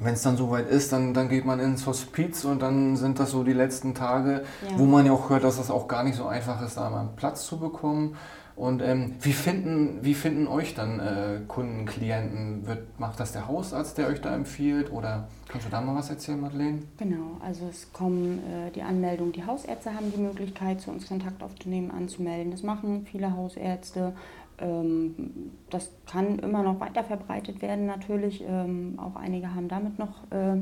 [0.00, 3.32] wenn es dann soweit ist, dann, dann geht man ins Hospiz und dann sind das
[3.32, 4.78] so die letzten Tage, Ja.
[4.78, 7.00] wo man ja auch hört, dass das auch gar nicht so einfach ist, da mal
[7.00, 8.14] einen Platz zu bekommen.
[8.58, 12.66] Und ähm, wie, finden, wie finden euch dann äh, Kunden, Klienten?
[12.66, 14.90] Wird, macht das der Hausarzt, der euch da empfiehlt?
[14.90, 16.80] Oder kannst du da mal was erzählen, Madeleine?
[16.96, 21.40] Genau, also es kommen äh, die Anmeldungen, die Hausärzte haben die Möglichkeit, zu uns Kontakt
[21.40, 22.50] aufzunehmen, anzumelden.
[22.50, 24.12] Das machen viele Hausärzte.
[24.58, 28.42] Ähm, das kann immer noch weiter verbreitet werden natürlich.
[28.44, 30.56] Ähm, auch einige haben damit noch äh,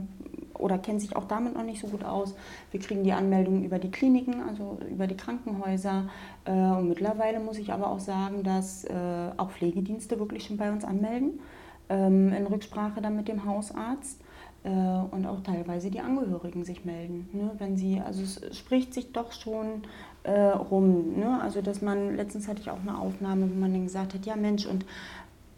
[0.58, 2.34] oder kennen sich auch damit noch nicht so gut aus.
[2.70, 6.08] Wir kriegen die Anmeldungen über die Kliniken, also über die Krankenhäuser.
[6.44, 8.94] Äh, und mittlerweile muss ich aber auch sagen, dass äh,
[9.36, 11.40] auch Pflegedienste wirklich schon bei uns anmelden,
[11.88, 14.20] ähm, in Rücksprache dann mit dem Hausarzt
[14.64, 17.28] äh, und auch teilweise die Angehörigen sich melden.
[17.32, 17.50] Ne?
[17.58, 19.82] Wenn sie, also es spricht sich doch schon
[20.24, 21.18] äh, rum.
[21.18, 21.40] Ne?
[21.40, 24.34] Also dass man, letztens hatte ich auch eine Aufnahme, wo man dann gesagt hat, ja
[24.36, 24.84] Mensch, und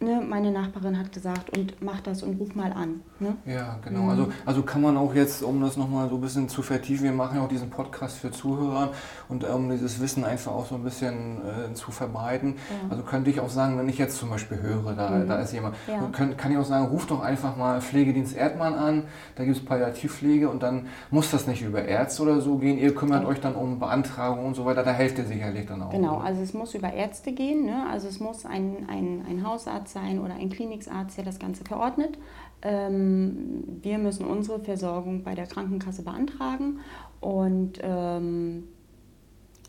[0.01, 3.01] ne, meine Nachbarin hat gesagt, und mach das und ruf mal an.
[3.19, 3.35] Ne?
[3.45, 4.09] Ja, genau.
[4.09, 7.11] Also, also kann man auch jetzt, um das nochmal so ein bisschen zu vertiefen, wir
[7.11, 8.91] machen ja auch diesen Podcast für Zuhörer
[9.27, 12.55] und um dieses Wissen einfach auch so ein bisschen äh, zu verbreiten.
[12.69, 12.89] Ja.
[12.91, 15.27] Also könnte ich auch sagen, wenn ich jetzt zum Beispiel höre, da, Mhm.
[15.27, 16.07] da ist jemand, Ja.
[16.11, 19.03] könnt, kann ich auch sagen, ruf doch einfach mal Pflegedienst Erdmann an,
[19.35, 22.77] da gibt es Palliativpflege und dann muss das nicht über Ärzte oder so gehen.
[22.77, 23.29] Ihr kümmert Doch.
[23.29, 25.89] euch dann um Beantragung und so weiter, da helft ihr sicherlich dann auch.
[25.89, 26.25] Genau, oder?
[26.25, 27.65] also es muss über Ärzte gehen.
[27.65, 27.85] Ne?
[27.91, 32.17] Also es muss ein, ein, ein Hausarzt sein oder ein Kliniksarzt, der das Ganze verordnet.
[32.61, 36.79] Ähm, wir müssen unsere Versorgung bei der Krankenkasse beantragen
[37.21, 38.63] und ähm,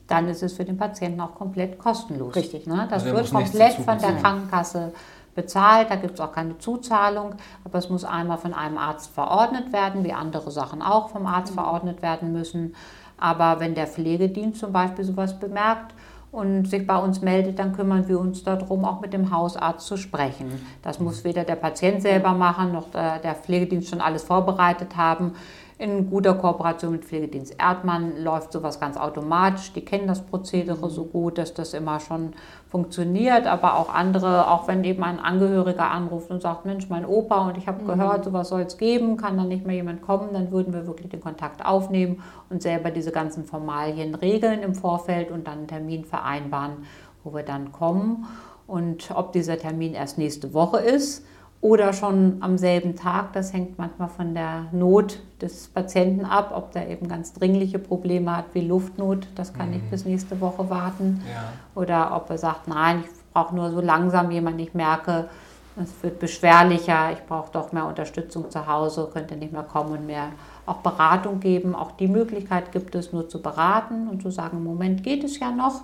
[0.09, 2.35] Dann ist es für den Patienten auch komplett kostenlos.
[2.35, 2.67] Richtig.
[2.67, 2.87] Ne?
[2.91, 4.17] Das Also wird komplett von der.
[4.17, 4.93] Krankenkasse
[5.37, 5.89] bezahlt.
[5.91, 7.35] Da gibt es auch keine Zuzahlung.
[7.65, 11.55] Aber es muss einmal von einem Arzt verordnet werden, wie andere Sachen auch vom Arzt
[11.55, 12.75] verordnet werden müssen.
[13.19, 15.95] Aber wenn der Pflegedienst zum Beispiel sowas bemerkt,
[16.33, 19.97] und sich bei uns meldet, dann kümmern wir uns darum, auch mit dem Hausarzt zu
[19.97, 20.65] sprechen.
[20.83, 25.33] Das muss weder der Patient selber machen, noch der Pflegedienst schon alles vorbereitet haben.
[25.81, 29.73] In guter Kooperation mit Pflegedienst Erdmann läuft sowas ganz automatisch.
[29.73, 32.35] Die kennen das Prozedere so gut, dass das immer schon
[32.69, 33.47] funktioniert.
[33.47, 37.57] Aber auch andere, auch wenn eben ein Angehöriger anruft und sagt, Mensch, mein Opa und
[37.57, 37.87] ich habe mhm.
[37.87, 41.09] gehört, sowas soll es geben, kann dann nicht mehr jemand kommen, dann würden wir wirklich
[41.09, 46.05] den Kontakt aufnehmen und selber diese ganzen Formalien regeln im Vorfeld und dann einen Termin
[46.05, 46.85] vereinbaren,
[47.25, 48.27] wo wir dann kommen.
[48.67, 51.25] Und ob dieser Termin erst nächste Woche ist
[51.61, 53.33] oder schon am selben Tag.
[53.35, 58.37] Das hängt manchmal von der Not des Patienten ab, ob der eben ganz dringliche Probleme
[58.37, 59.29] hat wie Luftnot.
[59.35, 59.75] Das kann mhm.
[59.75, 61.23] nicht bis nächste Woche warten.
[61.29, 61.53] Ja.
[61.81, 65.29] Oder ob er sagt, nein, ich brauche nur so langsam jemanden, ich merke,
[65.77, 70.07] es wird beschwerlicher, ich brauche doch mehr Unterstützung zu Hause, könnte nicht mehr kommen und
[70.07, 70.31] mehr
[70.67, 71.75] auch Beratung geben.
[71.75, 75.39] Auch die Möglichkeit gibt es, nur zu beraten und zu sagen, im Moment geht es
[75.39, 75.83] ja noch,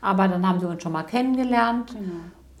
[0.00, 1.92] aber dann haben sie uns schon mal kennengelernt.
[1.92, 2.12] Genau.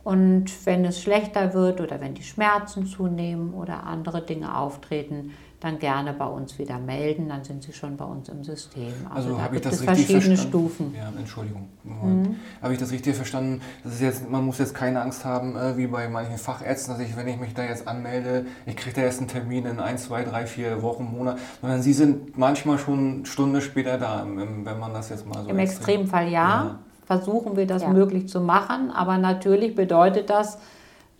[0.04, 5.78] Und wenn es schlechter wird oder wenn die Schmerzen zunehmen oder andere Dinge auftreten, dann
[5.78, 8.92] gerne bei uns wieder melden, dann sind sie schon bei uns im System.
[9.08, 10.48] Also, also habe ich das richtig verschiedene verstanden?
[10.50, 10.94] Stufen.
[10.94, 11.68] Ja, Entschuldigung.
[11.84, 12.36] Mhm.
[12.60, 13.62] Habe ich das richtig verstanden?
[13.82, 17.02] Das ist jetzt, man muss jetzt keine Angst haben, äh, wie bei manchen Fachärzten, dass
[17.02, 19.96] ich, wenn ich mich da jetzt anmelde, ich kriege da erst einen Termin in ein,
[19.96, 24.78] zwei, drei, vier Wochen, Monat, sondern sie sind manchmal schon eine Stunde später da, wenn
[24.78, 25.48] man das jetzt mal so.
[25.48, 26.30] Im Extremfall ja.
[26.30, 27.88] ja versuchen wir das ja.
[27.88, 28.90] möglich zu machen.
[28.90, 30.58] Aber natürlich bedeutet das,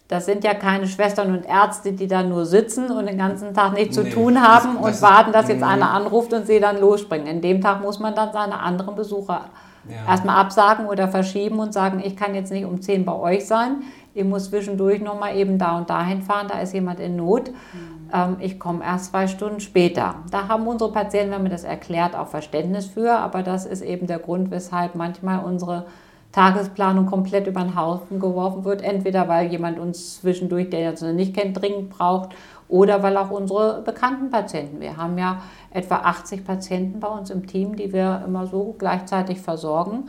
[0.09, 3.73] das sind ja keine Schwestern und Ärzte, die da nur sitzen und den ganzen Tag
[3.73, 6.61] nichts nee, zu tun haben das, das und warten, dass jetzt einer anruft und sie
[6.61, 7.27] dann losspringen.
[7.27, 9.47] In dem Tag muss man dann seine anderen Besucher
[9.89, 10.11] ja.
[10.11, 13.83] erstmal absagen oder verschieben und sagen, ich kann jetzt nicht um 10 bei euch sein.
[14.15, 17.51] Ich muss zwischendurch nochmal eben da und dahin fahren, da ist jemand in Not.
[17.51, 20.17] Mhm ähm, ich komme erst zwei Stunden später.
[20.31, 24.07] Da haben unsere Patienten, wenn man das erklärt, auch Verständnis für, aber das ist eben
[24.07, 25.87] der Grund, weshalb manchmal unsere
[26.33, 28.83] Tagesplanung komplett über den Haufen geworfen wird.
[28.83, 32.31] Entweder weil jemand uns zwischendurch, der uns nicht kennt, dringend braucht
[32.69, 37.47] oder weil auch unsere bekannten Patienten, wir haben ja etwa 80 Patienten bei uns im
[37.47, 40.09] Team, die wir immer so gleichzeitig versorgen.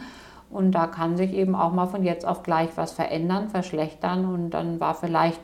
[0.56, 4.26] Und da kann sich eben auch mal von jetzt auf gleich was verändern, verschlechtern.
[4.26, 5.41] Und dann war vielleicht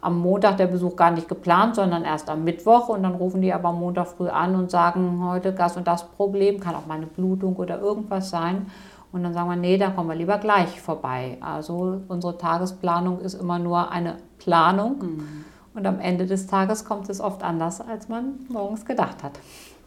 [0.00, 2.88] am Montag der Besuch gar nicht geplant, sondern erst am Mittwoch.
[2.88, 6.08] Und dann rufen die aber am Montag früh an und sagen, heute das und das
[6.08, 8.66] Problem, kann auch mal eine Blutung oder irgendwas sein.
[9.12, 11.38] Und dann sagen wir, nee, da kommen wir lieber gleich vorbei.
[11.40, 14.98] Also unsere Tagesplanung ist immer nur eine Planung.
[14.98, 15.44] Mhm.
[15.74, 19.38] Und am Ende des Tages kommt es oft anders, als man morgens gedacht hat.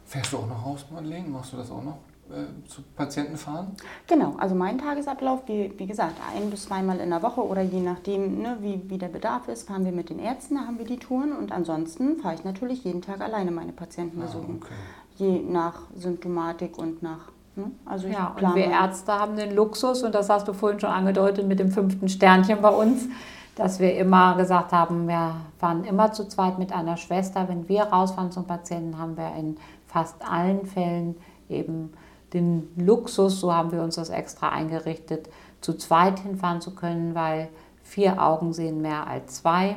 [0.05, 1.27] Fährst du auch noch raus, Madeleine?
[1.27, 1.97] Machst du das auch noch?
[2.29, 3.75] Äh, zu Patienten fahren?
[4.05, 7.79] Genau, also mein Tagesablauf, wie, wie gesagt, ein bis zweimal in der Woche oder je
[7.79, 10.85] nachdem, ne, wie, wie der Bedarf ist, fahren wir mit den Ärzten, da haben wir
[10.85, 14.61] die Touren und ansonsten fahre ich natürlich jeden Tag alleine meine Patienten ah, besuchen.
[14.61, 14.73] Okay.
[15.17, 20.13] Je nach Symptomatik und nach ne, also ja, und wir Ärzte haben den Luxus, und
[20.13, 23.07] das hast du vorhin schon angedeutet mit dem fünften Sternchen bei uns,
[23.55, 27.49] dass wir immer gesagt haben, wir fahren immer zu zweit mit einer Schwester.
[27.49, 31.15] Wenn wir rausfahren zum Patienten, haben wir in fast allen Fällen
[31.49, 31.91] eben
[32.33, 35.29] den Luxus, so haben wir uns das extra eingerichtet,
[35.61, 37.49] zu zweit hinfahren zu können, weil
[37.83, 39.75] vier Augen sehen mehr als zwei.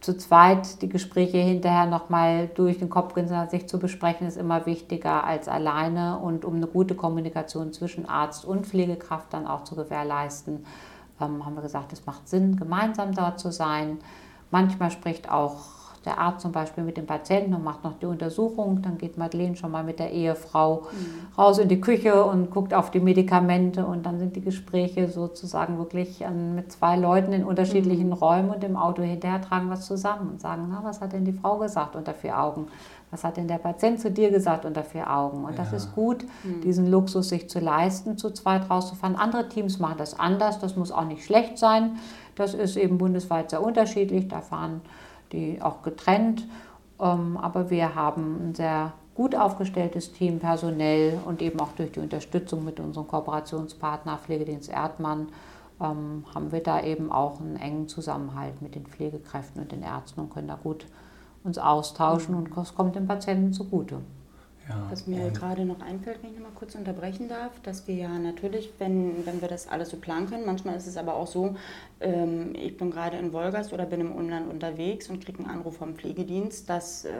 [0.00, 4.66] Zu zweit die Gespräche hinterher nochmal durch den Kopf gehen, sich zu besprechen, ist immer
[4.66, 6.18] wichtiger als alleine.
[6.18, 10.66] Und um eine gute Kommunikation zwischen Arzt und Pflegekraft dann auch zu gewährleisten,
[11.20, 13.98] ähm, haben wir gesagt, es macht Sinn, gemeinsam dort zu sein.
[14.50, 18.82] Manchmal spricht auch der Arzt zum Beispiel mit dem Patienten und macht noch die Untersuchung.
[18.82, 21.38] Dann geht Madeleine schon mal mit der Ehefrau mhm.
[21.38, 23.86] raus in die Küche und guckt auf die Medikamente.
[23.86, 28.14] Und dann sind die Gespräche sozusagen wirklich mit zwei Leuten in unterschiedlichen mhm.
[28.14, 31.32] Räumen und im Auto hinterher tragen was zusammen und sagen, na, was hat denn die
[31.32, 32.66] Frau gesagt unter vier Augen?
[33.12, 35.44] Was hat denn der Patient zu dir gesagt unter vier Augen?
[35.44, 35.58] Und ja.
[35.58, 36.62] das ist gut, mhm.
[36.62, 39.16] diesen Luxus sich zu leisten, zu zweit rauszufahren.
[39.16, 41.98] Andere Teams machen das anders, das muss auch nicht schlecht sein.
[42.34, 44.28] Das ist eben bundesweit sehr unterschiedlich.
[44.28, 44.80] Da fahren
[45.32, 46.46] die auch getrennt.
[47.00, 52.00] Ähm, aber wir haben ein sehr gut aufgestelltes Team personell und eben auch durch die
[52.00, 55.28] Unterstützung mit unserem Kooperationspartner Pflegedienst Erdmann
[55.80, 60.20] ähm, haben wir da eben auch einen engen Zusammenhalt mit den Pflegekräften und den Ärzten
[60.20, 60.86] und können da gut
[61.44, 63.98] uns austauschen und das kommt den Patienten zugute.
[64.68, 67.96] Ja, Was mir gerade noch einfällt, wenn ich noch mal kurz unterbrechen darf, dass wir
[67.96, 71.26] ja natürlich, wenn, wenn wir das alles so planen können, manchmal ist es aber auch
[71.26, 71.56] so,
[72.00, 75.78] ähm, ich bin gerade in Wolgast oder bin im Umland unterwegs und kriege einen Anruf
[75.78, 77.10] vom Pflegedienst, dass, äh,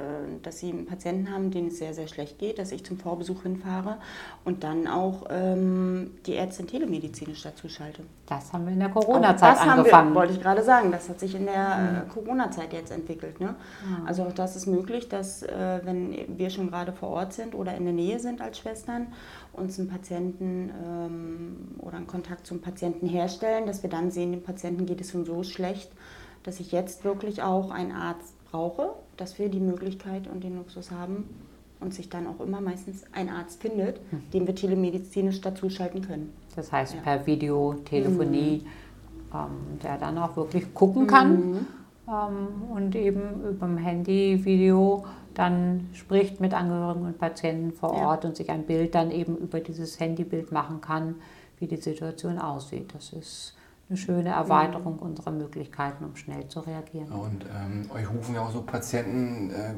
[0.43, 3.43] dass sie einen Patienten haben, denen es sehr, sehr schlecht geht, dass ich zum Vorbesuch
[3.43, 3.99] hinfahre
[4.45, 8.03] und dann auch ähm, die Ärztin telemedizinisch dazu schalte.
[8.27, 10.11] Das haben wir in der Corona-Zeit angefangen.
[10.11, 12.09] Wir, wollte ich gerade sagen, das hat sich in der mhm.
[12.09, 13.41] Corona-Zeit jetzt entwickelt.
[13.41, 13.55] Ne?
[13.87, 14.07] Mhm.
[14.07, 17.77] Also auch das ist möglich, dass äh, wenn wir schon gerade vor Ort Sind oder
[17.77, 19.09] in der Nähe sind als Schwestern,
[19.53, 24.43] uns einen Patienten ähm, oder einen Kontakt zum Patienten herstellen, dass wir dann sehen, dem
[24.43, 25.91] Patienten geht es schon so schlecht,
[26.43, 30.91] dass ich jetzt wirklich auch einen Arzt brauche, dass wir die Möglichkeit und den Luxus
[30.91, 31.29] haben
[31.81, 34.23] und sich dann auch immer meistens ein Arzt findet, mhm.
[34.33, 36.33] den wir telemedizinisch dazuschalten können.
[36.55, 37.01] Das heißt ja.
[37.01, 39.37] per Video, Telefonie, mhm.
[39.37, 41.67] ähm, der dann auch wirklich gucken kann mhm.
[42.09, 48.25] ähm, und eben über dem Handy, Video dann spricht mit Angehörigen und Patienten vor Ort
[48.25, 48.31] ja.
[48.31, 51.17] und sich ein Bild dann eben über dieses Handybild machen kann,
[51.59, 52.95] wie die Situation aussieht.
[52.95, 53.55] Das ist
[53.89, 55.03] eine schöne Erweiterung mhm.
[55.03, 57.13] unserer Möglichkeiten, um schnell zu reagieren.
[57.13, 59.75] Und ähm, euch rufen ja auch so Patienten, äh,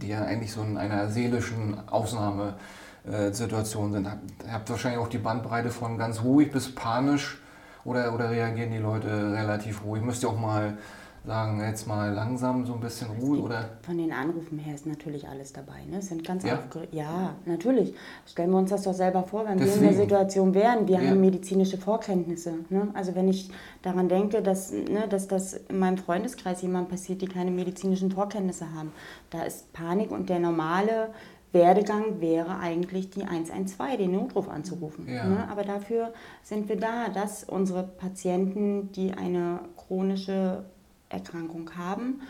[0.00, 4.06] die ja eigentlich so in einer seelischen Ausnahmesituation sind.
[4.06, 7.42] Ihr habt wahrscheinlich auch die Bandbreite von ganz ruhig bis panisch
[7.84, 10.02] oder, oder reagieren die Leute relativ ruhig?
[10.02, 10.78] Müsst ihr auch mal
[11.24, 13.70] sagen, jetzt mal langsam so ein bisschen Ruhe oder?
[13.82, 15.84] Von den Anrufen her ist natürlich alles dabei.
[15.88, 16.02] Ne?
[16.02, 16.58] sind ganz ja?
[16.58, 16.92] aufgeregt.
[16.92, 17.94] Ja, natürlich.
[18.26, 19.82] Stellen wir uns das doch selber vor, wenn Deswegen.
[19.82, 20.88] wir in der Situation wären.
[20.88, 21.10] Wir ja.
[21.10, 22.54] haben medizinische Vorkenntnisse.
[22.70, 22.88] Ne?
[22.94, 23.50] Also wenn ich
[23.82, 28.72] daran denke, dass, ne, dass das in meinem Freundeskreis jemand passiert, die keine medizinischen Vorkenntnisse
[28.74, 28.92] haben,
[29.30, 31.10] da ist Panik und der normale
[31.52, 35.06] Werdegang wäre eigentlich die 112, den Notruf anzurufen.
[35.06, 35.24] Ja.
[35.24, 35.48] Ne?
[35.50, 40.64] Aber dafür sind wir da, dass unsere Patienten, die eine chronische
[41.12, 42.22] Erkrankung haben,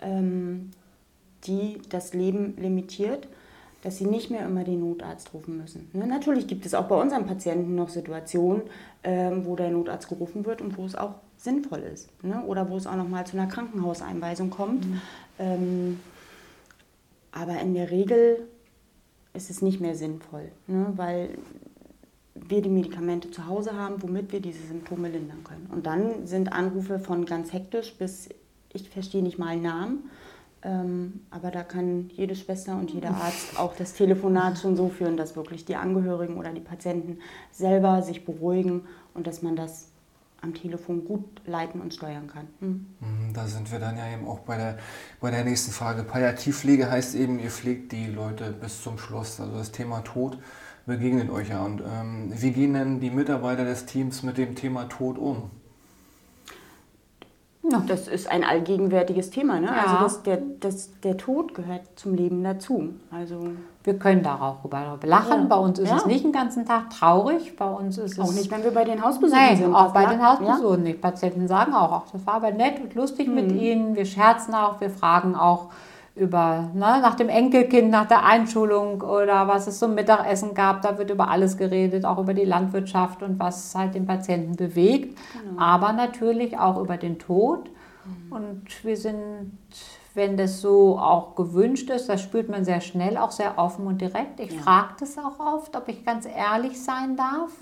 [0.00, 0.70] ähm,
[1.44, 3.28] die das Leben limitiert,
[3.82, 5.88] dass sie nicht mehr immer den Notarzt rufen müssen.
[5.92, 6.06] Ne?
[6.06, 8.62] Natürlich gibt es auch bei unseren Patienten noch Situationen,
[9.02, 12.10] ähm, wo der Notarzt gerufen wird und wo es auch sinnvoll ist.
[12.22, 12.42] Ne?
[12.44, 14.86] Oder wo es auch nochmal zu einer Krankenhauseinweisung kommt.
[14.86, 15.00] Mhm.
[15.38, 16.00] Ähm,
[17.32, 18.46] aber in der Regel
[19.32, 20.92] ist es nicht mehr sinnvoll, ne?
[20.96, 21.38] weil
[22.48, 25.68] wir die Medikamente zu Hause haben, womit wir diese Symptome lindern können.
[25.72, 28.28] Und dann sind Anrufe von ganz hektisch bis
[28.72, 30.10] ich verstehe nicht mal einen Namen.
[30.62, 35.16] Ähm, aber da kann jede Schwester und jeder Arzt auch das Telefonat schon so führen,
[35.16, 37.18] dass wirklich die Angehörigen oder die Patienten
[37.50, 38.82] selber sich beruhigen
[39.14, 39.86] und dass man das
[40.42, 42.46] am Telefon gut leiten und steuern kann.
[42.60, 42.86] Hm.
[43.32, 44.78] Da sind wir dann ja eben auch bei der,
[45.20, 46.02] bei der nächsten Frage.
[46.02, 49.40] Palliativpflege heißt eben, ihr pflegt die Leute bis zum Schluss.
[49.40, 50.38] Also das Thema Tod
[50.90, 51.64] begegnet euch ja.
[51.64, 55.50] Und ähm, wie gehen denn die Mitarbeiter des Teams mit dem Thema Tod um?
[57.70, 57.82] Ja.
[57.86, 59.60] Das ist ein allgegenwärtiges Thema.
[59.60, 59.66] Ne?
[59.66, 59.84] Ja.
[59.84, 62.94] Also das, der, das, der Tod gehört zum Leben dazu.
[63.12, 63.52] Also
[63.84, 65.42] wir können darüber lachen.
[65.42, 65.46] Ja.
[65.46, 65.96] Bei uns ist ja.
[65.98, 67.56] es nicht den ganzen Tag traurig.
[67.56, 69.74] Bei uns ist auch es nicht, wenn wir bei den Hausbesuchen nee, sind.
[69.74, 71.00] Auch bei den Hausbesuchen nicht.
[71.00, 73.34] Patienten sagen auch, ach, das war aber nett und lustig mhm.
[73.34, 73.94] mit ihnen.
[73.94, 75.68] Wir scherzen auch, wir fragen auch
[76.16, 80.82] über ne, nach dem Enkelkind, nach der Einschulung oder was es zum Mittagessen gab.
[80.82, 85.18] Da wird über alles geredet, auch über die Landwirtschaft und was halt den Patienten bewegt.
[85.32, 85.60] Genau.
[85.60, 87.70] Aber natürlich auch über den Tod.
[88.04, 88.32] Mhm.
[88.32, 89.58] Und wir sind,
[90.14, 94.00] wenn das so auch gewünscht ist, das spürt man sehr schnell, auch sehr offen und
[94.00, 94.40] direkt.
[94.40, 94.60] Ich ja.
[94.60, 97.52] frage das auch oft, ob ich ganz ehrlich sein darf.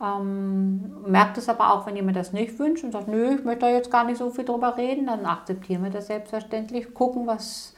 [0.00, 3.66] Ähm, merkt es aber auch, wenn jemand das nicht wünscht und sagt, nö, ich möchte
[3.66, 7.74] da jetzt gar nicht so viel drüber reden, dann akzeptieren wir das selbstverständlich, gucken, was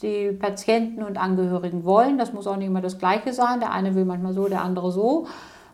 [0.00, 2.16] die Patienten und Angehörigen wollen.
[2.16, 3.60] Das muss auch nicht immer das Gleiche sein.
[3.60, 5.26] Der eine will manchmal so, der andere so.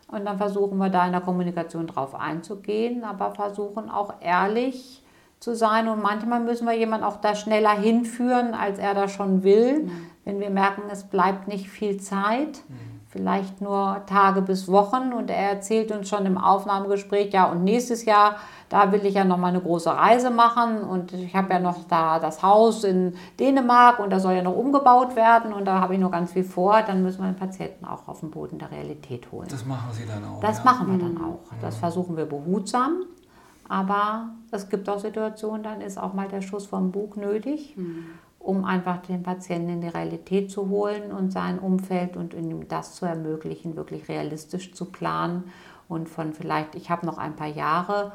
[0.07, 5.01] Und dann versuchen wir da in der Kommunikation drauf einzugehen, aber versuchen auch ehrlich
[5.39, 5.87] zu sein.
[5.87, 9.91] Und manchmal müssen wir jemanden auch da schneller hinführen, als er da schon will, mhm.
[10.25, 12.63] wenn wir merken, es bleibt nicht viel Zeit.
[12.67, 17.63] Mhm vielleicht nur Tage bis Wochen und er erzählt uns schon im Aufnahmegespräch, ja, und
[17.63, 18.35] nächstes Jahr,
[18.67, 21.87] da will ich ja noch mal eine große Reise machen und ich habe ja noch
[21.87, 25.93] da das Haus in Dänemark und da soll ja noch umgebaut werden und da habe
[25.93, 28.69] ich noch ganz viel vor, dann müssen wir den Patienten auch auf den Boden der
[28.69, 29.47] Realität holen.
[29.49, 30.41] Das machen Sie dann auch.
[30.41, 30.63] Das ja?
[30.65, 31.23] machen wir dann mhm.
[31.23, 31.39] auch.
[31.61, 33.03] Das versuchen wir behutsam.
[33.67, 37.75] Aber es gibt auch Situationen, dann ist auch mal der Schuss vom Bug nötig.
[37.77, 38.05] Mhm
[38.45, 42.93] um einfach den Patienten in die Realität zu holen und sein Umfeld und ihm das
[42.93, 45.45] zu ermöglichen, wirklich realistisch zu planen
[45.87, 48.11] und von vielleicht, ich habe noch ein paar Jahre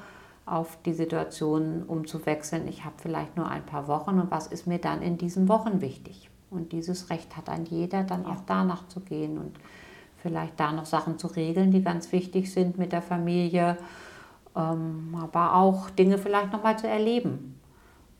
[0.47, 4.79] auf die Situation umzuwechseln, ich habe vielleicht nur ein paar Wochen und was ist mir
[4.79, 6.31] dann in diesen Wochen wichtig?
[6.49, 9.53] Und dieses Recht hat ein jeder, dann auch danach zu gehen und
[10.17, 13.79] vielleicht da noch Sachen zu regeln, die ganz wichtig sind mit der Familie,
[14.57, 17.60] ähm, aber auch Dinge vielleicht nochmal zu erleben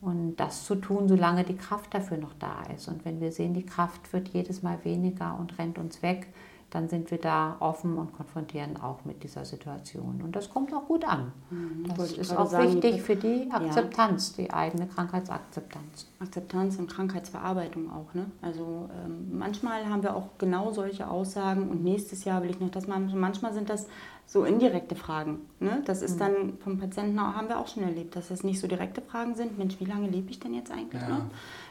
[0.01, 2.87] und das zu tun, solange die Kraft dafür noch da ist.
[2.87, 6.27] Und wenn wir sehen, die Kraft wird jedes Mal weniger und rennt uns weg,
[6.71, 10.21] dann sind wir da offen und konfrontieren auch mit dieser Situation.
[10.23, 11.33] Und das kommt auch gut an.
[11.49, 14.43] Mhm, das ist auch sagen, wichtig für die Akzeptanz, ja.
[14.43, 16.07] die eigene Krankheitsakzeptanz.
[16.19, 18.13] Akzeptanz und Krankheitsverarbeitung auch.
[18.13, 18.31] Ne?
[18.41, 22.71] Also ähm, manchmal haben wir auch genau solche Aussagen und nächstes Jahr will ich noch
[22.71, 23.11] das machen.
[23.19, 23.87] Manchmal sind das
[24.25, 25.39] so indirekte Fragen.
[25.59, 25.81] Ne?
[25.85, 26.19] Das ist mhm.
[26.19, 29.57] dann vom Patienten haben wir auch schon erlebt, dass es nicht so direkte Fragen sind.
[29.57, 31.09] Mensch, wie lange lebe ich denn jetzt eigentlich ja.
[31.09, 31.25] noch?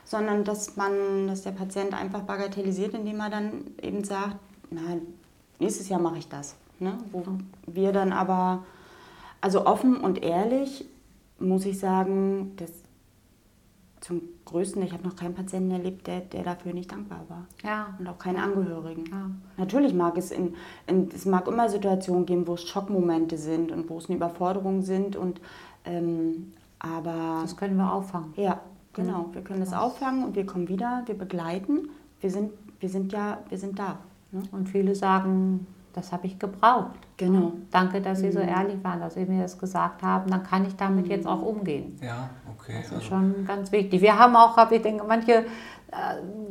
[0.04, 4.36] Sondern dass man, dass der Patient einfach bagatellisiert, indem er dann eben sagt,
[4.70, 4.80] na,
[5.58, 6.56] nächstes Jahr mache ich das.
[6.78, 6.98] Ne?
[7.12, 7.24] Wo
[7.66, 8.64] wir dann aber,
[9.40, 10.84] also offen und ehrlich,
[11.38, 12.70] muss ich sagen, das
[14.00, 17.46] zum größten, ich habe noch keinen Patienten erlebt, der, der dafür nicht dankbar war.
[17.62, 17.94] Ja.
[17.98, 19.04] Und auch keine Angehörigen.
[19.10, 19.30] Ja.
[19.58, 20.54] Natürlich mag es in,
[20.86, 24.82] in, es mag immer Situationen geben, wo es Schockmomente sind und wo es eine Überforderung
[24.82, 25.16] sind.
[25.16, 25.40] Und,
[25.84, 28.32] ähm, aber das können wir auffangen.
[28.36, 28.60] Ja,
[28.94, 29.28] genau.
[29.32, 31.90] Wir können das auffangen und wir kommen wieder, wir begleiten.
[32.20, 33.98] Wir sind, wir sind ja, wir sind da.
[34.32, 34.42] Ne?
[34.52, 36.98] Und viele sagen, das habe ich gebraucht.
[37.16, 37.52] Genau.
[37.70, 38.48] Danke, dass Sie so mhm.
[38.48, 40.30] ehrlich waren, dass Sie mir das gesagt haben.
[40.30, 41.98] Dann kann ich damit jetzt auch umgehen.
[42.02, 42.74] Ja, okay.
[42.76, 43.06] Das ist also.
[43.06, 44.00] schon ganz wichtig.
[44.00, 45.44] Wir haben auch, ich denke, manche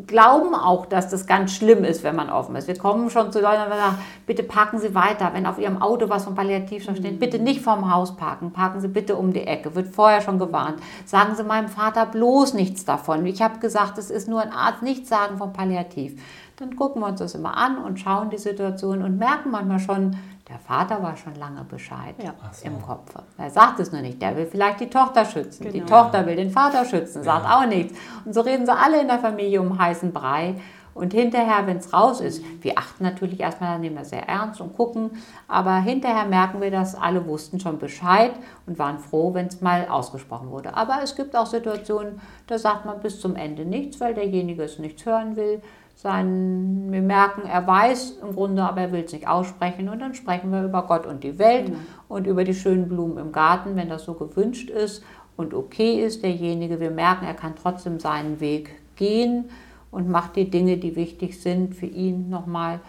[0.06, 2.68] glauben auch, dass das ganz schlimm ist, wenn man offen ist.
[2.68, 5.32] Wir kommen schon zu Leuten und sagen, bitte parken Sie weiter.
[5.34, 8.52] Wenn auf Ihrem Auto was von Palliativ schon steht, bitte nicht vorm Haus parken.
[8.52, 9.76] Parken Sie bitte um die Ecke.
[9.76, 10.80] Wird vorher schon gewarnt.
[11.06, 13.26] Sagen Sie meinem Vater bloß nichts davon.
[13.26, 16.22] Ich habe gesagt, es ist nur ein Arzt, nichts sagen von Palliativ
[16.60, 20.18] dann gucken wir uns das immer an und schauen die Situation und merken manchmal schon,
[20.50, 22.34] der Vater war schon lange Bescheid ja.
[22.52, 22.66] so.
[22.66, 23.14] im Kopf.
[23.38, 24.20] Er sagt es nur nicht.
[24.20, 25.64] Der will vielleicht die Tochter schützen.
[25.64, 25.74] Genau.
[25.74, 27.60] Die Tochter will den Vater schützen, sagt ja.
[27.60, 27.98] auch nichts.
[28.26, 30.56] Und so reden sie alle in der Familie um heißen Brei.
[30.96, 34.60] Und hinterher, wenn es raus ist, wir achten natürlich erstmal, dann nehmen wir sehr ernst
[34.60, 35.12] und gucken,
[35.48, 38.34] aber hinterher merken wir, dass alle wussten schon Bescheid
[38.66, 40.74] und waren froh, wenn es mal ausgesprochen wurde.
[40.76, 44.80] Aber es gibt auch Situationen, da sagt man bis zum Ende nichts, weil derjenige es
[44.80, 45.62] nichts hören will
[46.02, 49.90] sein, wir merken, er weiß im Grunde, aber er will es nicht aussprechen.
[49.90, 51.76] Und dann sprechen wir über Gott und die Welt ja.
[52.08, 55.04] und über die schönen Blumen im Garten, wenn das so gewünscht ist
[55.36, 56.80] und okay ist, derjenige.
[56.80, 59.50] Wir merken, er kann trotzdem seinen Weg gehen
[59.92, 62.80] und macht die Dinge, die wichtig sind für ihn nochmal.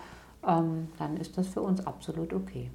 [0.46, 2.70] Ähm, dann ist das für uns absolut okay.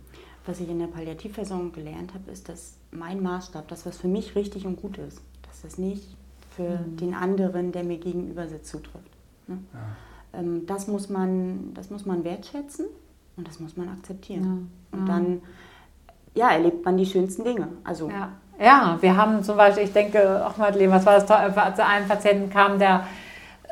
[0.45, 4.35] Was ich in der Palliativversorgung gelernt habe, ist, dass mein Maßstab, das, was für mich
[4.35, 6.17] richtig und gut ist, dass das nicht
[6.57, 6.97] für mhm.
[6.97, 9.11] den anderen, der mir gegenüber sitzt, zutrifft.
[9.47, 9.59] Ne?
[9.73, 9.79] Ja.
[10.37, 12.85] Ähm, das, muss man, das muss man wertschätzen
[13.37, 14.69] und das muss man akzeptieren.
[14.91, 14.99] Ja.
[14.99, 15.41] Und dann
[16.33, 17.69] ja, erlebt man die schönsten Dinge.
[17.83, 18.29] Also, ja.
[18.59, 22.49] ja, wir haben zum Beispiel, ich denke, ach Madeleine, was war das, als ein Patienten
[22.49, 23.05] kam, der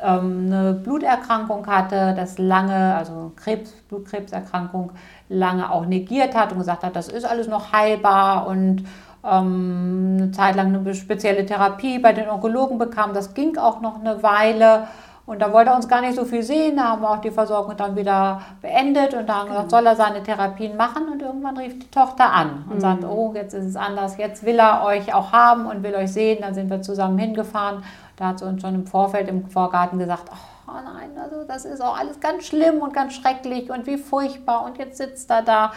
[0.02, 4.92] ähm, eine Bluterkrankung hatte, das lange, also Krebs, Blutkrebserkrankung,
[5.28, 8.84] lange auch negiert hat und gesagt hat, das ist alles noch heilbar und
[9.24, 13.14] ähm, eine Zeit lang eine spezielle Therapie bei den Onkologen bekam.
[13.14, 14.88] Das ging auch noch eine Weile.
[15.26, 16.76] Und da wollte er uns gar nicht so viel sehen.
[16.76, 19.86] Da haben wir auch die Versorgung dann wieder beendet und da haben wir gesagt, soll
[19.86, 21.08] er seine Therapien machen.
[21.08, 22.80] Und irgendwann rief die Tochter an und mhm.
[22.80, 26.12] sagt, oh, jetzt ist es anders, jetzt will er euch auch haben und will euch
[26.12, 26.42] sehen.
[26.42, 27.82] Dann sind wir zusammen hingefahren.
[28.16, 30.30] Da hat sie uns schon im Vorfeld im Vorgarten gesagt,
[30.68, 34.64] oh nein, also das ist auch alles ganz schlimm und ganz schrecklich und wie furchtbar.
[34.66, 35.72] Und jetzt sitzt er da.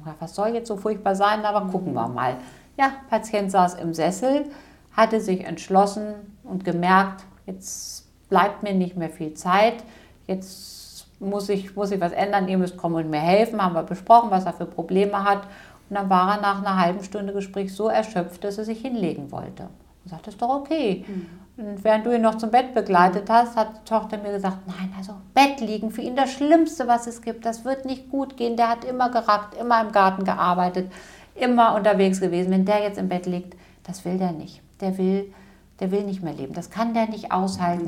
[0.00, 1.44] Gesagt, was soll jetzt so furchtbar sein?
[1.44, 2.36] Aber gucken wir mal.
[2.76, 4.44] Ja, Patient saß im Sessel,
[4.92, 6.14] hatte sich entschlossen
[6.44, 7.97] und gemerkt, jetzt
[8.28, 9.84] bleibt mir nicht mehr viel Zeit.
[10.26, 13.62] Jetzt muss ich, muss ich was ändern, ihr müsst kommen und mir helfen.
[13.62, 15.42] Haben wir besprochen, was er für Probleme hat.
[15.88, 19.32] Und dann war er nach einer halben Stunde Gespräch so erschöpft, dass er sich hinlegen
[19.32, 19.68] wollte.
[20.04, 21.04] Und sagte, ist doch okay.
[21.06, 21.26] Mhm.
[21.58, 24.92] Und während du ihn noch zum Bett begleitet hast, hat die Tochter mir gesagt, nein,
[24.96, 27.44] also Bett liegen, für ihn das Schlimmste, was es gibt.
[27.44, 28.56] Das wird nicht gut gehen.
[28.56, 30.92] Der hat immer gerackt, immer im Garten gearbeitet,
[31.34, 32.52] immer unterwegs gewesen.
[32.52, 34.62] Wenn der jetzt im Bett liegt, das will der nicht.
[34.80, 35.32] Der will
[35.80, 36.54] der will nicht mehr leben.
[36.54, 37.86] Das kann der nicht aushalten.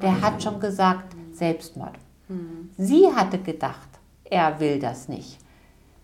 [0.00, 1.94] Der hat schon gesagt, Selbstmord.
[2.28, 2.70] Mhm.
[2.76, 3.88] Sie hatte gedacht,
[4.24, 5.38] er will das nicht.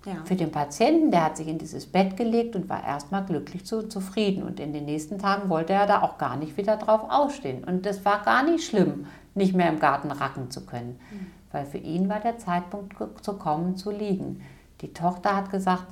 [0.05, 0.25] Ja.
[0.25, 3.89] Für den Patienten, der hat sich in dieses Bett gelegt und war erstmal glücklich zu,
[3.89, 4.43] zufrieden.
[4.43, 7.65] Und in den nächsten Tagen wollte er da auch gar nicht wieder drauf ausstehen.
[7.65, 10.99] Und das war gar nicht schlimm, nicht mehr im Garten racken zu können.
[11.11, 11.27] Mhm.
[11.53, 14.43] Weil für ihn war der Zeitpunkt zu kommen, zu liegen.
[14.81, 15.87] Die Tochter hat gesagt,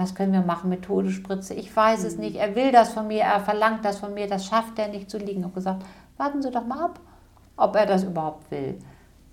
[0.00, 1.54] was können wir machen mit Todesspritze?
[1.54, 2.20] Ich weiß es mhm.
[2.22, 2.36] nicht.
[2.36, 5.18] Er will das von mir, er verlangt das von mir, das schafft er nicht zu
[5.18, 5.40] liegen.
[5.40, 5.84] Ich habe gesagt,
[6.16, 7.00] warten Sie doch mal ab,
[7.56, 8.78] ob er das überhaupt will.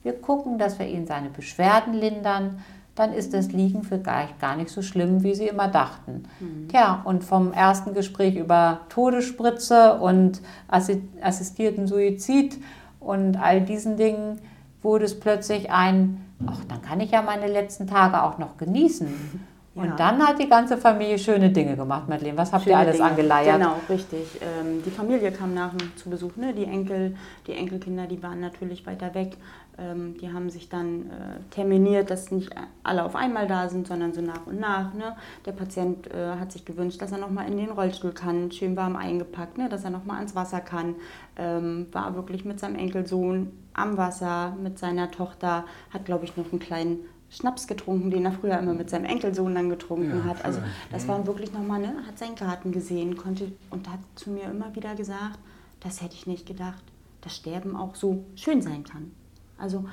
[0.04, 2.60] Wir gucken, dass wir ihn seine Beschwerden lindern.
[2.96, 6.24] Dann ist das Liegen für gar, gar nicht so schlimm, wie Sie immer dachten.
[6.40, 6.68] Mhm.
[6.68, 12.58] Tja, und vom ersten Gespräch über Todesspritze und assistierten Suizid
[13.00, 14.42] und all diesen Dingen
[14.82, 19.48] wurde es plötzlich ein, ach, dann kann ich ja meine letzten Tage auch noch genießen.
[19.78, 19.96] Und ja.
[19.96, 22.36] dann hat die ganze Familie schöne Dinge gemacht, Madeleine.
[22.38, 23.10] Was habt schöne ihr alles Dinge.
[23.10, 23.60] angeleiert?
[23.60, 24.40] Genau, richtig.
[24.42, 26.36] Ähm, die Familie kam nach zu Besuch.
[26.36, 26.54] Ne?
[26.54, 29.38] Die Enkel, die Enkelkinder, die waren natürlich weiter weg.
[29.78, 32.50] Ähm, die haben sich dann äh, terminiert, dass nicht
[32.82, 34.96] alle auf einmal da sind, sondern so nach und nach.
[34.96, 35.16] Ne?
[35.46, 38.96] Der Patient äh, hat sich gewünscht, dass er nochmal in den Rollstuhl kann, schön warm
[38.96, 39.70] eingepackt, ne?
[39.70, 40.96] dass er nochmal ans Wasser kann.
[41.36, 46.52] Ähm, war wirklich mit seinem Enkelsohn am Wasser, mit seiner Tochter, hat, glaube ich, noch
[46.52, 47.00] einen kleinen
[47.30, 50.46] Schnaps getrunken, den er früher immer mit seinem Enkelsohn dann getrunken ja, hat.
[50.46, 50.62] Also
[50.92, 51.08] das mhm.
[51.10, 54.96] war wirklich nochmal, ne, hat seinen Garten gesehen, konnte und hat zu mir immer wieder
[54.96, 55.40] gesagt,
[55.82, 56.84] das hätte ich nicht gedacht,
[57.22, 59.12] dass Sterben auch so schön sein kann.
[59.58, 59.86] Also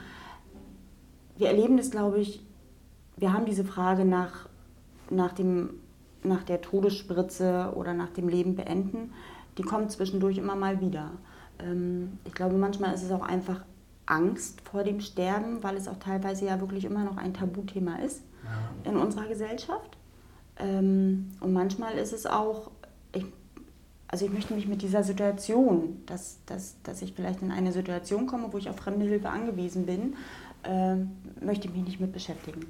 [1.36, 2.44] wir erleben das, glaube ich,
[3.16, 4.48] wir haben diese Frage nach,
[5.10, 5.70] nach, dem,
[6.22, 9.12] nach der Todesspritze oder nach dem Leben beenden,
[9.58, 11.10] die kommt zwischendurch immer mal wieder.
[11.58, 13.64] Ähm, ich glaube, manchmal ist es auch einfach
[14.06, 18.22] Angst vor dem Sterben, weil es auch teilweise ja wirklich immer noch ein Tabuthema ist
[18.44, 18.90] ja.
[18.90, 19.96] in unserer Gesellschaft.
[20.58, 22.70] Ähm, und manchmal ist es auch,
[23.12, 23.24] ich,
[24.08, 28.26] also ich möchte mich mit dieser Situation, dass, dass, dass ich vielleicht in eine Situation
[28.26, 30.14] komme, wo ich auf fremde Hilfe angewiesen bin,
[30.62, 30.96] äh,
[31.44, 32.66] möchte ich mich nicht mit beschäftigen.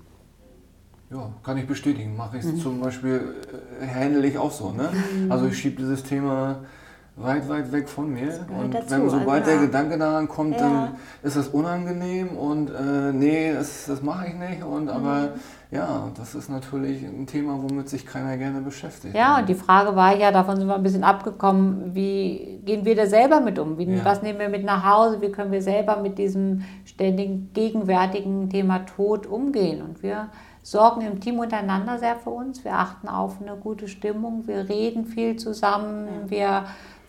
[1.11, 2.17] Ja, kann ich bestätigen.
[2.17, 2.61] Mache ich es mhm.
[2.61, 3.35] zum Beispiel,
[3.81, 4.73] äh, handle ich auch so.
[4.73, 4.91] Ne?
[4.91, 5.31] Mhm.
[5.31, 6.65] Also ich schiebe dieses Thema
[7.17, 8.45] weit, weit weg von mir.
[8.61, 9.67] Und dazu, wenn sobald also, der ja.
[9.67, 10.61] Gedanke daran kommt, ja.
[10.61, 10.89] dann
[11.23, 14.65] ist das unangenehm und äh, nee, das, das mache ich nicht.
[14.65, 15.29] Und aber mhm.
[15.71, 19.15] ja, das ist natürlich ein Thema, womit sich keiner gerne beschäftigt.
[19.15, 22.97] Ja, und die Frage war ja, davon sind wir ein bisschen abgekommen, wie gehen wir
[22.97, 23.79] da selber mit um?
[23.79, 24.05] Wie, ja.
[24.05, 25.21] Was nehmen wir mit nach Hause?
[25.21, 29.83] Wie können wir selber mit diesem ständigen gegenwärtigen Thema Tod umgehen?
[29.83, 30.31] Und wir
[30.65, 32.65] sorgen im Team untereinander sehr für uns.
[32.65, 34.49] Wir achten auf eine gute Stimmung.
[34.49, 36.09] Wir reden viel zusammen.
[36.27, 36.65] Wir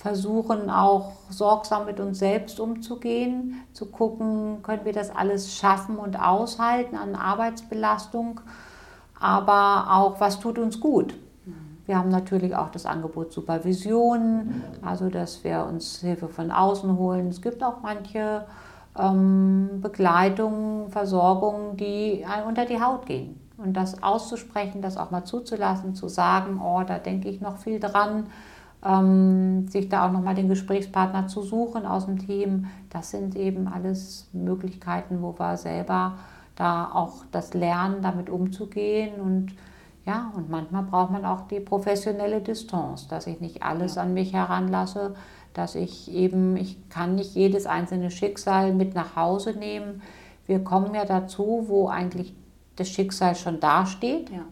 [0.06, 6.22] versuchen auch sorgsam mit uns selbst umzugehen, zu gucken, können wir das alles schaffen und
[6.22, 8.40] aushalten an Arbeitsbelastung,
[9.20, 11.16] aber auch, was tut uns gut.
[11.88, 17.30] Wir haben natürlich auch das Angebot Supervision, also dass wir uns Hilfe von außen holen.
[17.30, 18.46] Es gibt auch manche
[19.00, 23.40] ähm, Begleitungen, Versorgungen, die unter die Haut gehen.
[23.58, 27.80] Und das auszusprechen, das auch mal zuzulassen, zu sagen, oh, da denke ich noch viel
[27.80, 28.28] dran,
[28.86, 32.68] ähm, sich da auch nochmal den Gesprächspartner zu suchen aus dem Team.
[32.90, 36.18] Das sind eben alles Möglichkeiten, wo wir selber
[36.56, 39.56] da auch das lernen, damit umzugehen und
[40.06, 44.34] ja, und manchmal braucht man auch die professionelle Distanz, dass ich nicht alles an mich
[44.34, 45.16] heranlasse,
[45.54, 50.04] dass ich eben, ich kann nicht jedes einzelne Schicksal mit nach Hause nehmen.
[50.46, 52.36] Wir kommen ja dazu, wo eigentlich
[52.76, 54.30] das Schicksal schon dasteht.
[54.30, 54.44] Ja.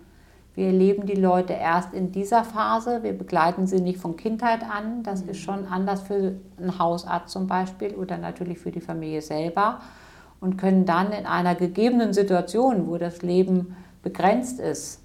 [0.56, 3.01] Wir erleben die Leute erst in dieser Phase.
[3.01, 5.01] Wir begleiten sie nicht von Kindheit an.
[5.01, 9.82] Das ist schon anders für einen Hausarzt zum Beispiel oder natürlich für die Familie selber
[10.39, 15.01] und können dann in einer gegebenen Situation, wo das Leben begrenzt ist,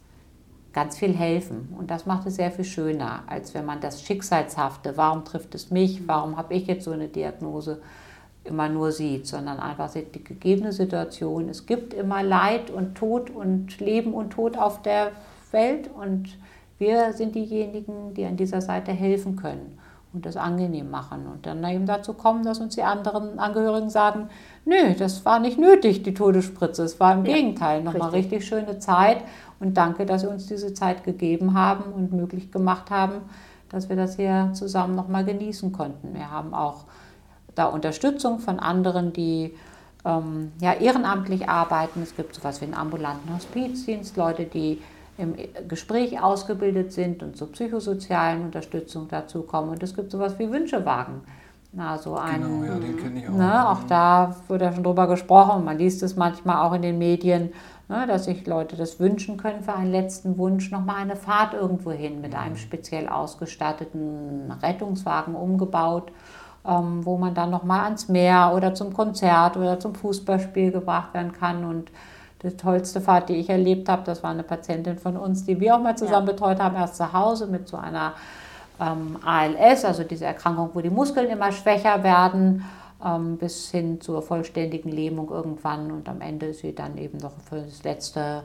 [0.75, 1.75] ganz viel helfen.
[1.79, 5.71] Und das macht es sehr viel schöner, als wenn man das Schicksalshafte, warum trifft es
[5.71, 7.81] mich, warum habe ich jetzt so eine Diagnose,
[8.45, 11.49] immer nur sieht, sondern einfach die gegebene Situation.
[11.49, 15.13] Es gibt immer Leid und Tod und Leben und Tod auf der
[15.53, 16.37] Welt und
[16.79, 19.79] wir sind diejenigen, die an dieser Seite helfen können
[20.13, 21.27] und das angenehm machen.
[21.27, 24.29] Und dann eben dazu kommen, dass uns die anderen Angehörigen sagen,
[24.65, 26.85] nö, das war nicht nötig, die Todesspritze.
[26.85, 29.19] Es war im ja, Gegenteil nochmal richtig schöne Zeit.
[29.61, 33.23] Und danke, dass Sie uns diese Zeit gegeben haben und möglich gemacht haben,
[33.69, 36.15] dass wir das hier zusammen nochmal genießen konnten.
[36.15, 36.85] Wir haben auch
[37.55, 39.53] da Unterstützung von anderen, die
[40.05, 42.03] ähm, ja, ehrenamtlich arbeiten.
[42.03, 44.81] Es gibt sowas wie einen ambulanten Hospizdienst, Leute, die
[45.19, 45.35] im
[45.67, 49.71] Gespräch ausgebildet sind und zur psychosozialen Unterstützung dazu kommen.
[49.71, 51.23] Und es gibt sowas wie Wünschewagen.
[51.73, 53.35] Na, so ein, genau, ja, den kenne ich auch.
[53.35, 55.65] Ne, auch da wird ja schon drüber gesprochen.
[55.65, 57.53] Man liest es manchmal auch in den Medien,
[57.89, 61.91] ne, dass sich Leute das wünschen können für einen letzten Wunsch, nochmal eine Fahrt irgendwo
[61.91, 66.11] hin mit einem speziell ausgestatteten Rettungswagen umgebaut,
[66.67, 71.33] ähm, wo man dann nochmal ans Meer oder zum Konzert oder zum Fußballspiel gebracht werden
[71.33, 71.65] kann.
[71.67, 71.91] Und
[72.43, 75.75] die tollste Fahrt, die ich erlebt habe, das war eine Patientin von uns, die wir
[75.75, 76.33] auch mal zusammen ja.
[76.33, 78.15] betreut haben, erst zu Hause mit so einer
[78.81, 82.65] ähm, ALS, also diese Erkrankung, wo die Muskeln immer schwächer werden,
[83.05, 85.91] ähm, bis hin zur vollständigen Lähmung irgendwann.
[85.91, 88.45] Und am Ende ist sie dann eben noch für das letzte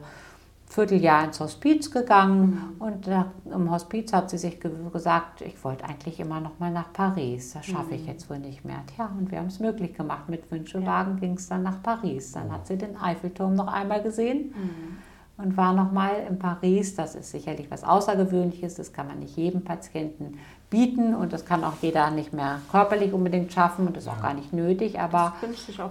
[0.73, 2.81] Vierteljahr ins Hospiz gegangen mhm.
[2.81, 3.07] und
[3.45, 7.53] im Hospiz hat sie sich ge gesagt, ich wollte eigentlich immer noch mal nach Paris.
[7.53, 8.07] Das schaffe ich mhm.
[8.07, 8.81] jetzt wohl nicht mehr.
[8.95, 10.29] Tja, und wir haben es möglich gemacht.
[10.29, 11.19] Mit Wünschewagen ja.
[11.19, 12.31] ging es dann nach Paris.
[12.31, 15.43] Dann hat sie den Eiffelturm noch einmal gesehen mhm.
[15.43, 16.95] und war noch mal in Paris.
[16.95, 18.73] Das ist sicherlich was Außergewöhnliches.
[18.73, 20.39] Das kann man nicht jedem Patienten
[20.71, 24.33] bieten und das kann auch jeder nicht mehr körperlich unbedingt schaffen und ist auch gar
[24.33, 24.99] nicht nötig.
[24.99, 25.33] Aber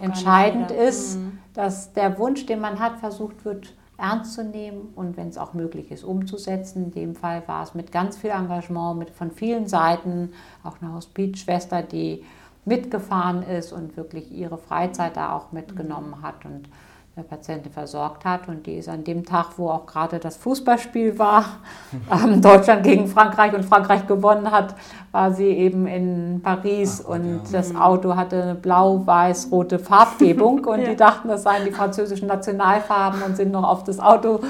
[0.01, 1.39] entscheidend ist, mhm.
[1.55, 5.55] dass der Wunsch, den man hat, versucht wird, ernst zu nehmen und wenn es auch
[5.55, 6.87] möglich ist, umzusetzen.
[6.87, 10.33] In dem Fall war es mit ganz viel Engagement, mit von vielen Seiten,
[10.65, 12.25] auch eine Hospizschwester, die
[12.65, 16.69] mitgefahren ist und wirklich ihre Freizeit da auch mitgenommen hat und
[17.15, 18.49] der Patientin versorgt hat.
[18.49, 21.45] Und die ist an dem Tag, wo auch gerade das Fußballspiel war,
[22.11, 24.75] ähm, Deutschland gegen Frankreich und Frankreich gewonnen hat,
[25.11, 27.41] war sie eben in Paris Ach, und ja.
[27.53, 30.89] das Auto hatte eine blau-weiß-rote Farbgebung und ja.
[30.89, 34.41] die dachten, das seien die französischen Nationalfarben und sind noch auf das Auto,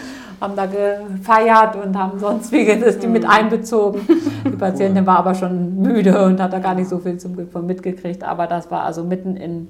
[0.41, 3.31] haben da gefeiert und haben sonst wie das die mit mhm.
[3.31, 4.03] einbezogen.
[4.45, 7.37] Die Patientin war aber schon müde und hat da gar nicht so viel zum
[7.67, 9.69] mitgekriegt, aber das war also mitten in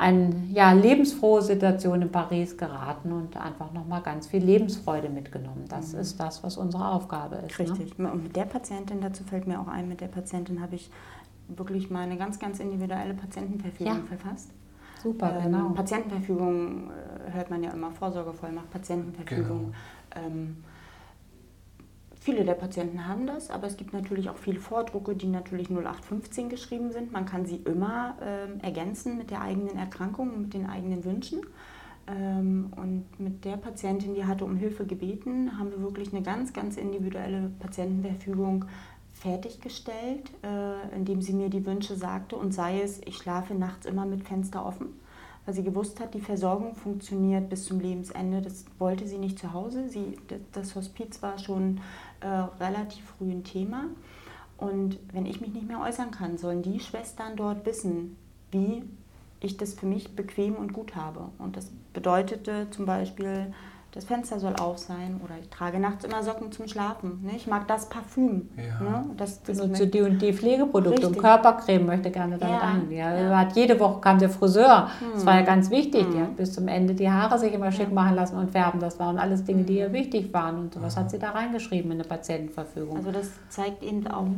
[0.00, 5.66] eine ja, lebensfrohe Situation in Paris geraten und einfach nochmal ganz viel Lebensfreude mitgenommen.
[5.68, 6.00] Das mhm.
[6.00, 7.58] ist das, was unsere Aufgabe ist.
[7.58, 7.70] Ne?
[7.70, 7.98] Richtig.
[7.98, 8.10] Ne?
[8.10, 10.90] Und mit der Patientin, dazu fällt mir auch ein, mit der Patientin habe ich
[11.48, 14.16] wirklich mal eine ganz, ganz individuelle Patientenverfügung ja.
[14.16, 14.50] verfasst.
[15.02, 15.68] Super, ähm, genau.
[15.70, 19.74] Patientenverfügung äh, hört man ja immer, Vorsorgevollmacht, Patientenverfügung.
[20.14, 20.26] Genau.
[20.26, 20.56] Ähm,
[22.22, 26.50] Viele der Patienten haben das, aber es gibt natürlich auch viele Vordrucke, die natürlich 0815
[26.50, 27.12] geschrieben sind.
[27.12, 31.40] Man kann sie immer ähm, ergänzen mit der eigenen Erkrankung mit den eigenen Wünschen.
[32.06, 36.52] Ähm, und mit der Patientin, die hatte um Hilfe gebeten, haben wir wirklich eine ganz,
[36.52, 38.66] ganz individuelle Patientenverfügung
[39.14, 44.04] fertiggestellt, äh, indem sie mir die Wünsche sagte und sei es, ich schlafe nachts immer
[44.04, 45.00] mit Fenster offen
[45.50, 48.40] weil sie gewusst hat, die Versorgung funktioniert bis zum Lebensende.
[48.42, 49.88] Das wollte sie nicht zu Hause.
[49.88, 50.16] Sie,
[50.52, 51.80] das Hospiz war schon
[52.20, 53.84] äh, relativ früh ein Thema.
[54.56, 58.16] Und wenn ich mich nicht mehr äußern kann, sollen die Schwestern dort wissen,
[58.50, 58.84] wie
[59.40, 61.30] ich das für mich bequem und gut habe.
[61.38, 63.54] Und das bedeutete zum Beispiel
[63.92, 67.22] das Fenster soll auf sein oder ich trage nachts immer Socken zum Schlafen.
[67.24, 67.32] Ne?
[67.34, 68.48] Ich mag das Parfüm.
[68.56, 68.84] Ja.
[68.84, 69.04] Ne?
[69.16, 71.16] Das, das Benutze die und die Pflegeprodukte Richtig.
[71.16, 72.60] und Körpercreme möchte gerne damit ja.
[72.60, 72.90] an.
[72.90, 73.36] Ja, ja.
[73.36, 74.88] Hat, jede Woche kam der Friseur.
[75.00, 75.08] Hm.
[75.14, 76.04] Das war ja ganz wichtig.
[76.04, 76.12] Hm.
[76.12, 78.78] Die hat bis zum Ende die Haare sich immer schick machen lassen und färben.
[78.78, 79.92] Das waren alles Dinge, die ihr hm.
[79.92, 80.58] wichtig waren.
[80.58, 82.96] Und sowas hat sie da reingeschrieben in eine Patientenverfügung.
[82.96, 84.28] Also das zeigt eben auch,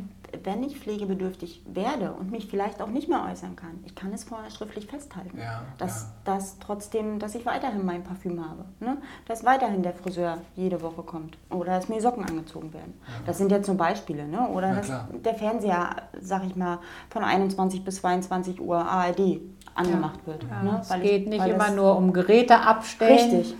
[0.44, 4.24] wenn ich pflegebedürftig werde und mich vielleicht auch nicht mehr äußern kann, ich kann es
[4.24, 6.08] vorher schriftlich festhalten, ja, dass, ja.
[6.36, 8.98] dass trotzdem, dass ich weiterhin mein Parfüm habe, ne?
[9.26, 12.94] dass weiterhin der Friseur jede Woche kommt oder dass mir Socken angezogen werden.
[13.06, 13.12] Ja.
[13.26, 14.26] Das sind jetzt zum Beispiele.
[14.26, 14.48] Ne?
[14.48, 14.90] Oder dass
[15.24, 16.78] der Fernseher, sag ich mal,
[17.10, 19.40] von 21 bis 22 Uhr ARD
[19.74, 20.44] angemacht wird.
[20.44, 20.78] Ne?
[20.80, 23.18] Es geht ich, nicht immer nur um Geräte abstellen.
[23.18, 23.56] Richtig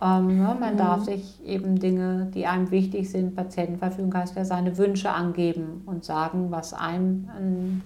[0.00, 0.78] ähm, ja, man mhm.
[0.78, 6.04] darf sich eben Dinge, die einem wichtig sind, Patientenverfügung heißt ja seine Wünsche angeben und
[6.04, 7.82] sagen, was einem an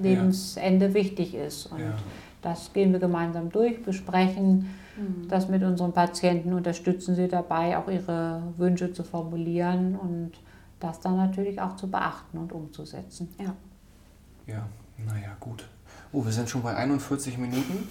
[0.00, 0.94] Lebensende ja.
[0.94, 1.66] wichtig ist.
[1.66, 1.96] Und ja.
[2.42, 5.28] das gehen wir gemeinsam durch, besprechen mhm.
[5.28, 10.32] das mit unseren Patienten, unterstützen sie dabei, auch ihre Wünsche zu formulieren und
[10.80, 13.28] das dann natürlich auch zu beachten und umzusetzen.
[13.38, 13.54] Ja,
[14.46, 14.66] ja
[15.04, 15.66] naja, gut.
[16.16, 17.86] Oh, wir sind schon bei 41 Minuten.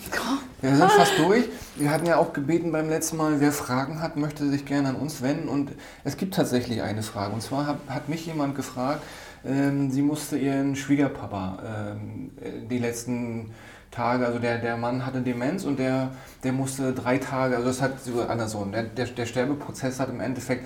[0.60, 1.44] Wir sind fast durch.
[1.76, 4.96] Wir hatten ja auch gebeten beim letzten Mal, wer Fragen hat, möchte sich gerne an
[4.96, 5.48] uns wenden.
[5.48, 5.74] Und
[6.04, 7.36] es gibt tatsächlich eine Frage.
[7.36, 9.04] Und zwar hat, hat mich jemand gefragt,
[9.46, 11.60] ähm, sie musste ihren Schwiegerpapa
[12.02, 12.32] ähm,
[12.68, 13.52] die letzten
[13.92, 16.10] Tage, also der, der Mann hatte Demenz und der,
[16.44, 20.20] der musste drei Tage, also das hat so andersrum, der, der, der Sterbeprozess hat im
[20.20, 20.66] Endeffekt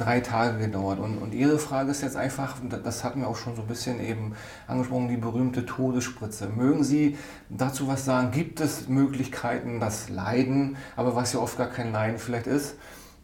[0.00, 0.98] drei Tage gedauert.
[0.98, 4.00] Und, und Ihre Frage ist jetzt einfach, das hatten wir auch schon so ein bisschen
[4.00, 4.34] eben
[4.66, 6.48] angesprochen, die berühmte Todesspritze.
[6.48, 7.18] Mögen Sie
[7.48, 8.30] dazu was sagen?
[8.30, 12.76] Gibt es Möglichkeiten, das Leiden, aber was ja oft gar kein Leiden vielleicht ist,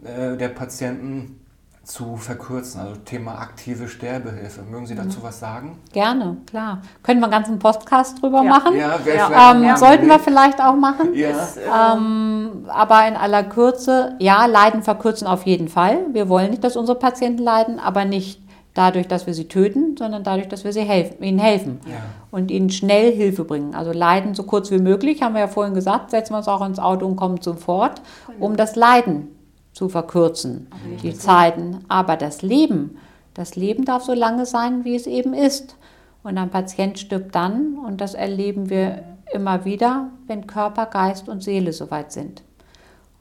[0.02, 1.40] äh, der Patienten
[1.84, 4.62] zu verkürzen, also Thema aktive Sterbehilfe.
[4.62, 5.22] Mögen Sie dazu mhm.
[5.22, 5.78] was sagen?
[5.92, 6.80] Gerne, klar.
[7.02, 8.50] Können wir einen ganzen Podcast drüber ja.
[8.50, 8.76] machen?
[8.76, 9.52] Ja, ja.
[9.52, 11.14] Ähm, sollten wir vielleicht auch machen.
[11.14, 11.94] Ja.
[11.94, 15.98] Ähm, aber in aller Kürze, ja, Leiden verkürzen auf jeden Fall.
[16.12, 18.40] Wir wollen nicht, dass unsere Patienten leiden, aber nicht
[18.72, 21.96] dadurch, dass wir sie töten, sondern dadurch, dass wir sie helfen, ihnen helfen ja.
[22.30, 23.74] und ihnen schnell Hilfe bringen.
[23.74, 26.66] Also Leiden so kurz wie möglich, haben wir ja vorhin gesagt, setzen wir uns auch
[26.66, 28.02] ins Auto und kommen sofort,
[28.40, 29.28] um das Leiden
[29.74, 30.68] zu verkürzen,
[31.02, 31.18] die so.
[31.18, 31.84] Zeiten.
[31.88, 32.96] Aber das Leben,
[33.34, 35.76] das Leben darf so lange sein, wie es eben ist.
[36.22, 39.02] Und ein Patient stirbt dann, und das erleben wir
[39.34, 42.42] immer wieder, wenn Körper, Geist und Seele soweit sind.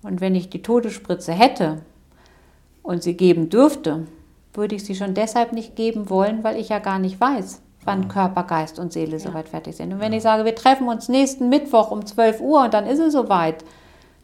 [0.03, 1.81] Und wenn ich die Todesspritze hätte
[2.83, 4.05] und sie geben dürfte,
[4.53, 8.07] würde ich sie schon deshalb nicht geben wollen, weil ich ja gar nicht weiß, wann
[8.07, 9.19] Körper, Geist und Seele ja.
[9.19, 9.91] soweit fertig sind.
[9.91, 12.99] Und wenn ich sage, wir treffen uns nächsten Mittwoch um 12 Uhr und dann ist
[12.99, 13.65] es soweit,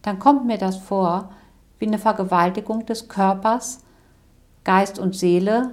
[0.04, 1.32] dann kommt mir das vor,
[1.80, 3.80] wie eine Vergewaltigung des Körpers,
[4.64, 5.72] Geist und Seele,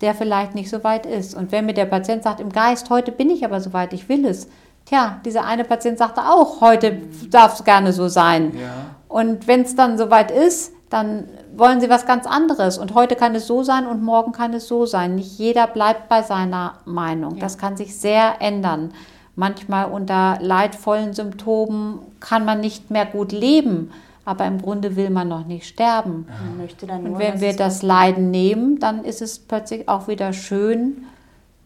[0.00, 1.34] der vielleicht nicht so weit ist.
[1.34, 4.08] Und wenn mir der Patient sagt, im Geist, heute bin ich aber so weit, ich
[4.08, 4.48] will es,
[4.86, 8.56] tja, dieser eine Patient sagte auch, heute darf es gerne so sein.
[8.58, 8.94] Ja.
[9.08, 11.24] Und wenn es dann so weit ist, dann
[11.54, 12.78] wollen sie was ganz anderes.
[12.78, 15.16] Und heute kann es so sein und morgen kann es so sein.
[15.16, 17.36] Nicht jeder bleibt bei seiner Meinung.
[17.36, 17.40] Ja.
[17.40, 18.92] Das kann sich sehr ändern.
[19.36, 23.92] Manchmal unter leidvollen Symptomen kann man nicht mehr gut leben
[24.24, 26.26] aber im Grunde will man noch nicht sterben.
[26.56, 31.04] Nur, Und wenn wir das Leiden nehmen, dann ist es plötzlich auch wieder schön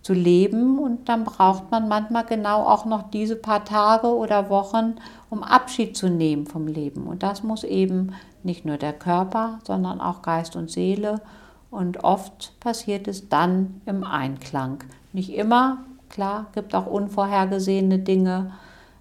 [0.03, 4.97] zu leben und dann braucht man manchmal genau auch noch diese paar Tage oder Wochen,
[5.31, 7.05] um Abschied zu nehmen vom Leben.
[7.05, 11.23] Und das muss eben nicht nur der Körper, sondern auch Geist und Seele.
[11.71, 14.85] Und oft passiert es dann im Einklang.
[15.15, 15.79] Nicht immer,
[16.11, 18.53] klar, gibt auch unvorhergesehene Dinge,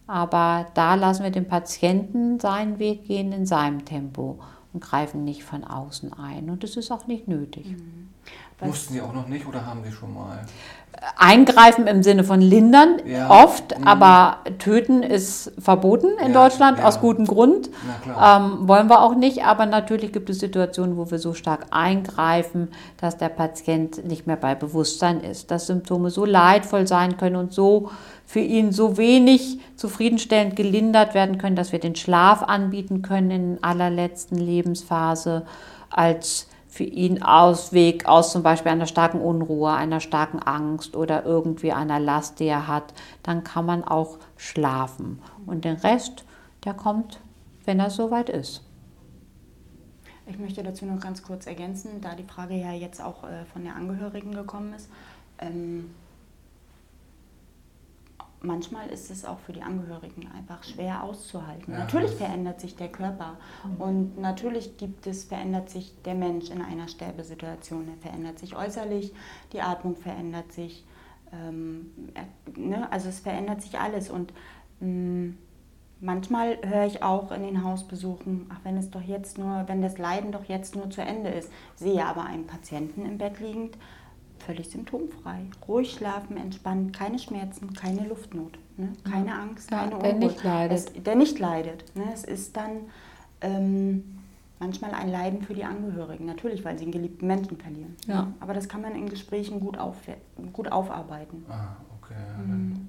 [0.07, 4.39] aber da lassen wir den Patienten seinen Weg gehen in seinem Tempo
[4.73, 6.49] und greifen nicht von außen ein.
[6.49, 7.75] Und das ist auch nicht nötig.
[8.59, 10.45] Was- Mussten Sie auch noch nicht oder haben Sie schon mal?
[11.17, 13.29] Eingreifen im Sinne von lindern, Ja.
[13.29, 13.87] oft, Mhm.
[13.87, 16.85] aber töten ist verboten in Ja, Deutschland ja.
[16.85, 17.69] aus gutem Grund.
[18.21, 22.69] Ähm, wollen wir auch nicht, aber natürlich gibt es Situationen, wo wir so stark eingreifen,
[23.01, 27.53] dass der Patient nicht mehr bei Bewusstsein ist, dass Symptome so leidvoll sein können und
[27.53, 27.89] so
[28.25, 33.57] für ihn so wenig zufriedenstellend gelindert werden können, dass wir den Schlaf anbieten können in
[33.61, 35.43] allerletzten Lebensphase
[35.89, 41.71] als für ihn Ausweg aus zum Beispiel einer starken Unruhe, einer starken Angst oder irgendwie
[41.71, 45.21] einer Last, die er hat, dann kann man auch schlafen.
[45.45, 46.25] Und den Rest,
[46.65, 47.19] der kommt,
[47.63, 48.63] wenn er soweit ist.
[50.25, 53.63] Ich möchte dazu noch ganz kurz ergänzen, da die Frage ja jetzt auch äh, von
[53.63, 54.89] der Angehörigen gekommen ist.
[55.37, 55.91] Ähm,
[58.43, 61.71] manchmal ist es auch für die Angehörigen einfach schwer auszuhalten.
[61.71, 61.79] Ja.
[61.79, 63.37] Natürlich verändert sich der Körper
[63.79, 67.87] und natürlich gibt es, verändert sich der Mensch in einer Sterbesituation.
[67.87, 69.13] Er verändert sich äußerlich,
[69.53, 70.85] die Atmung verändert sich,
[71.31, 72.25] ähm, er,
[72.61, 72.91] ne?
[72.91, 74.33] also es verändert sich alles und
[74.79, 75.33] mh,
[76.05, 79.97] Manchmal höre ich auch in den Hausbesuchen, ach wenn es doch jetzt nur, wenn das
[79.97, 83.77] Leiden doch jetzt nur zu Ende ist, sehe aber einen Patienten im Bett liegend,
[84.45, 88.93] völlig symptomfrei, ruhig schlafen, entspannt, keine Schmerzen, keine Luftnot, ne?
[89.09, 90.29] keine Angst, Ja, keine der Unruhe.
[90.29, 90.77] nicht leidet.
[90.77, 91.95] Es, der nicht leidet.
[91.95, 92.03] Ne?
[92.13, 92.71] Es ist dann
[93.41, 94.19] ähm,
[94.59, 97.95] manchmal ein Leiden für die Angehörigen, natürlich, weil sie einen geliebten Menschen verlieren.
[98.07, 98.23] Ja.
[98.23, 98.33] Ne?
[98.39, 99.97] Aber das kann man in Gesprächen gut, auf,
[100.53, 101.45] gut aufarbeiten.
[101.49, 102.13] Ah, okay.
[102.37, 102.87] ja, Mhm.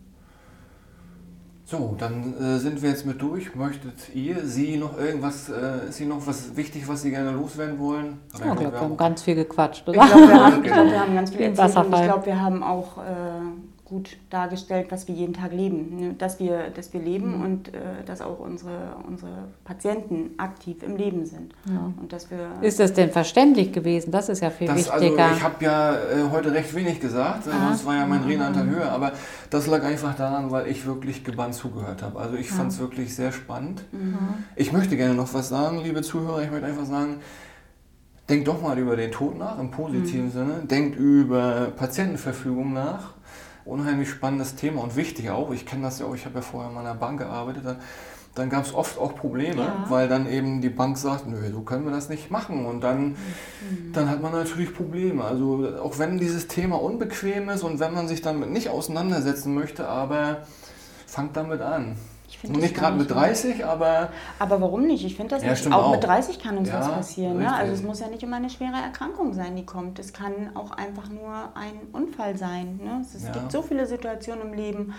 [1.67, 3.55] So, dann äh, sind wir jetzt mit durch.
[3.55, 7.79] Möchtet ihr, Sie noch irgendwas, äh, ist Ihnen noch was wichtig, was Sie gerne loswerden
[7.79, 8.19] wollen?
[8.29, 10.07] Ich ich glaub, glaube, wir haben ganz viel gequatscht, Ich oder?
[10.07, 12.99] glaube, wir, haben- ich glaub, wir haben ganz viel erzählt ich glaube, wir haben auch
[12.99, 13.03] äh,
[13.85, 15.97] gut dargestellt, was wir jeden Tag leben.
[16.01, 16.15] ne?
[16.15, 17.43] Dass wir, dass wir leben Mhm.
[17.45, 19.31] und äh, dass auch unsere, unsere
[19.65, 21.53] Patienten aktiv im Leben sind.
[21.69, 21.93] Ja.
[22.01, 24.11] Und dass wir Ist das denn verständlich gewesen?
[24.11, 25.31] Das ist ja viel Das, also, wichtiger.
[25.37, 25.99] ich habe ja äh,
[26.33, 27.69] heute recht wenig gesagt, äh, Ah.
[27.69, 29.13] sonst war ja mein Redeanteil höher, aber
[29.51, 32.19] das lag einfach daran, weil ich wirklich gebannt zugehört habe.
[32.19, 33.85] Also ich fand es wirklich sehr spannend.
[33.93, 34.17] Mhm.
[34.57, 36.43] Ich möchte gerne noch was sagen, liebe Zuhörer.
[36.43, 37.17] Ich möchte einfach sagen,
[38.31, 40.63] denkt doch mal über den Tod nach, im positiven Sinne.
[40.65, 43.13] Denkt über Patientenverfügung nach.
[43.65, 45.51] Unheimlich spannendes Thema und wichtig auch.
[45.53, 47.65] Ich kenne das ja auch, ich habe ja vorher in meiner Bank gearbeitet.
[47.65, 47.77] Dann,
[48.35, 49.87] dann gab es oft auch Probleme, Ja.
[49.89, 52.67] weil dann eben die Bank sagt, nö, so können wir das nicht machen.
[52.67, 53.17] Und dann,
[53.93, 55.25] dann hat man natürlich Probleme.
[55.25, 59.89] Also auch wenn dieses Thema unbequem ist und wenn man sich damit nicht auseinandersetzen möchte,
[59.89, 60.47] aber
[61.07, 61.97] fangt damit an.
[62.45, 65.03] Ich find Nun das nicht gerade mit nicht 30, aber Aber warum nicht?
[65.05, 65.67] Ich finde das Ja, nicht.
[65.73, 65.91] Auch, auch.
[65.93, 67.39] mit 30 kann uns Ja, was passieren.
[67.39, 67.53] Ne?
[67.53, 69.99] Also es muss ja nicht immer eine schwere Erkrankung sein, die kommt.
[69.99, 72.81] Es kann auch einfach nur ein Unfall sein.
[72.83, 73.01] Ne?
[73.01, 73.33] Es, es Ja.
[73.33, 74.93] gibt so viele Situationen im Leben,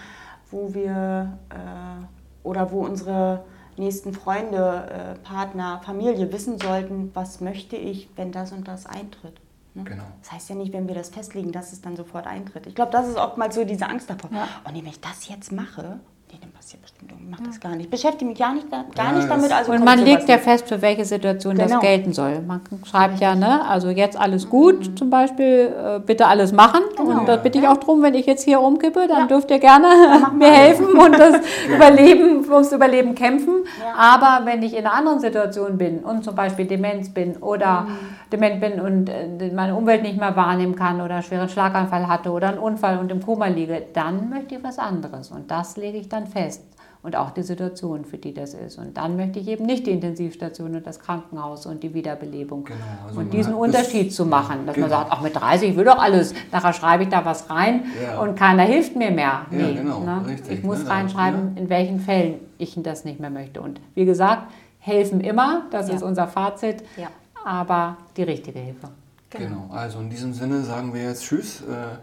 [0.50, 3.46] wo wir äh, oder wo unsere
[3.78, 9.40] nächsten Freunde, äh, Partner, Familie wissen sollten, was möchte ich, wenn das und das eintritt.
[9.76, 9.84] Ne?
[9.84, 10.04] Genau.
[10.24, 12.66] Das heißt ja nicht, wenn wir das festlegen, dass es dann sofort eintritt.
[12.66, 14.30] Ich glaube, das ist oftmals so diese Angst davor.
[14.34, 14.48] Ja.
[14.66, 16.00] Oh nee, wenn ich das jetzt mache,
[16.36, 17.12] nee, dann passiert bestimmt.
[17.12, 17.90] Ich mach das gar nicht.
[17.90, 19.46] Beschäftige mich gar nicht, da- gar Ja, nicht damit.
[19.46, 21.80] das- Also und man legt ja fest, für welche Situation das Genau.
[21.82, 22.42] gelten soll.
[22.42, 26.82] Man schreibt ja, ne, also jetzt alles gut, zum Beispiel, äh, bitte alles machen.
[26.98, 27.20] Genau.
[27.20, 29.28] Und da bitte ich auch drum, wenn ich jetzt hier umkippe, dann Ja.
[29.28, 29.88] dürft ihr gerne
[30.38, 31.36] mir helfen und das
[31.76, 33.64] Überleben, ums Überleben kämpfen.
[33.80, 34.16] Ja.
[34.16, 37.98] Aber wenn ich in einer anderen Situation bin und zum Beispiel Demenz bin oder Mhm.
[38.32, 42.32] dement bin und äh, meine Umwelt nicht mehr wahrnehmen kann oder einen schweren Schlaganfall hatte
[42.32, 45.32] oder einen Unfall und im Koma liege, dann möchte ich was anderes.
[45.32, 46.64] Und das lege ich dann fest.
[47.04, 48.80] Und auch die Situation, für die das ist.
[48.80, 52.66] Und dann möchte ich eben nicht die Intensivstation und das Krankenhaus und die Wiederbelebung.
[52.66, 54.88] Genau, also und diesen Unterschied zu machen, dass genau.
[54.88, 57.84] man sagt, ach mit 30, ich will doch alles, nachher schreibe ich da was rein
[58.02, 58.20] Ja.
[58.22, 59.46] und keiner hilft mir mehr.
[59.52, 60.24] Ja, Nee, genau, ne?
[60.28, 63.62] richtig, Ich muss ne, reinschreiben, in welchen Fällen ich das nicht mehr möchte.
[63.62, 65.96] Und wie gesagt, helfen immer, das Ja.
[65.98, 67.10] ist unser Fazit, Ja.
[67.46, 68.90] aber die richtige Hilfe.
[69.30, 71.98] Genau, also in diesem Sinne sagen wir jetzt Tschüss, äh,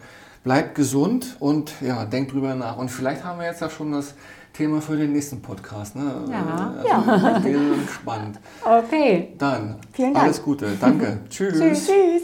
[0.44, 2.76] bleibt gesund und ja, denkt drüber nach.
[2.76, 4.14] Und vielleicht haben wir jetzt ja schon das
[4.52, 5.96] Thema für den nächsten Podcast.
[5.96, 6.24] Ne?
[6.30, 7.02] Ja.
[7.06, 8.38] Also, Ich bin spannend.
[8.64, 9.34] Okay.
[9.38, 10.24] Dann Vielen Dank.
[10.26, 11.20] alles Gute, danke.
[11.30, 11.58] Tschüss.
[11.58, 11.86] Tschüss.
[11.86, 12.22] Tschüss.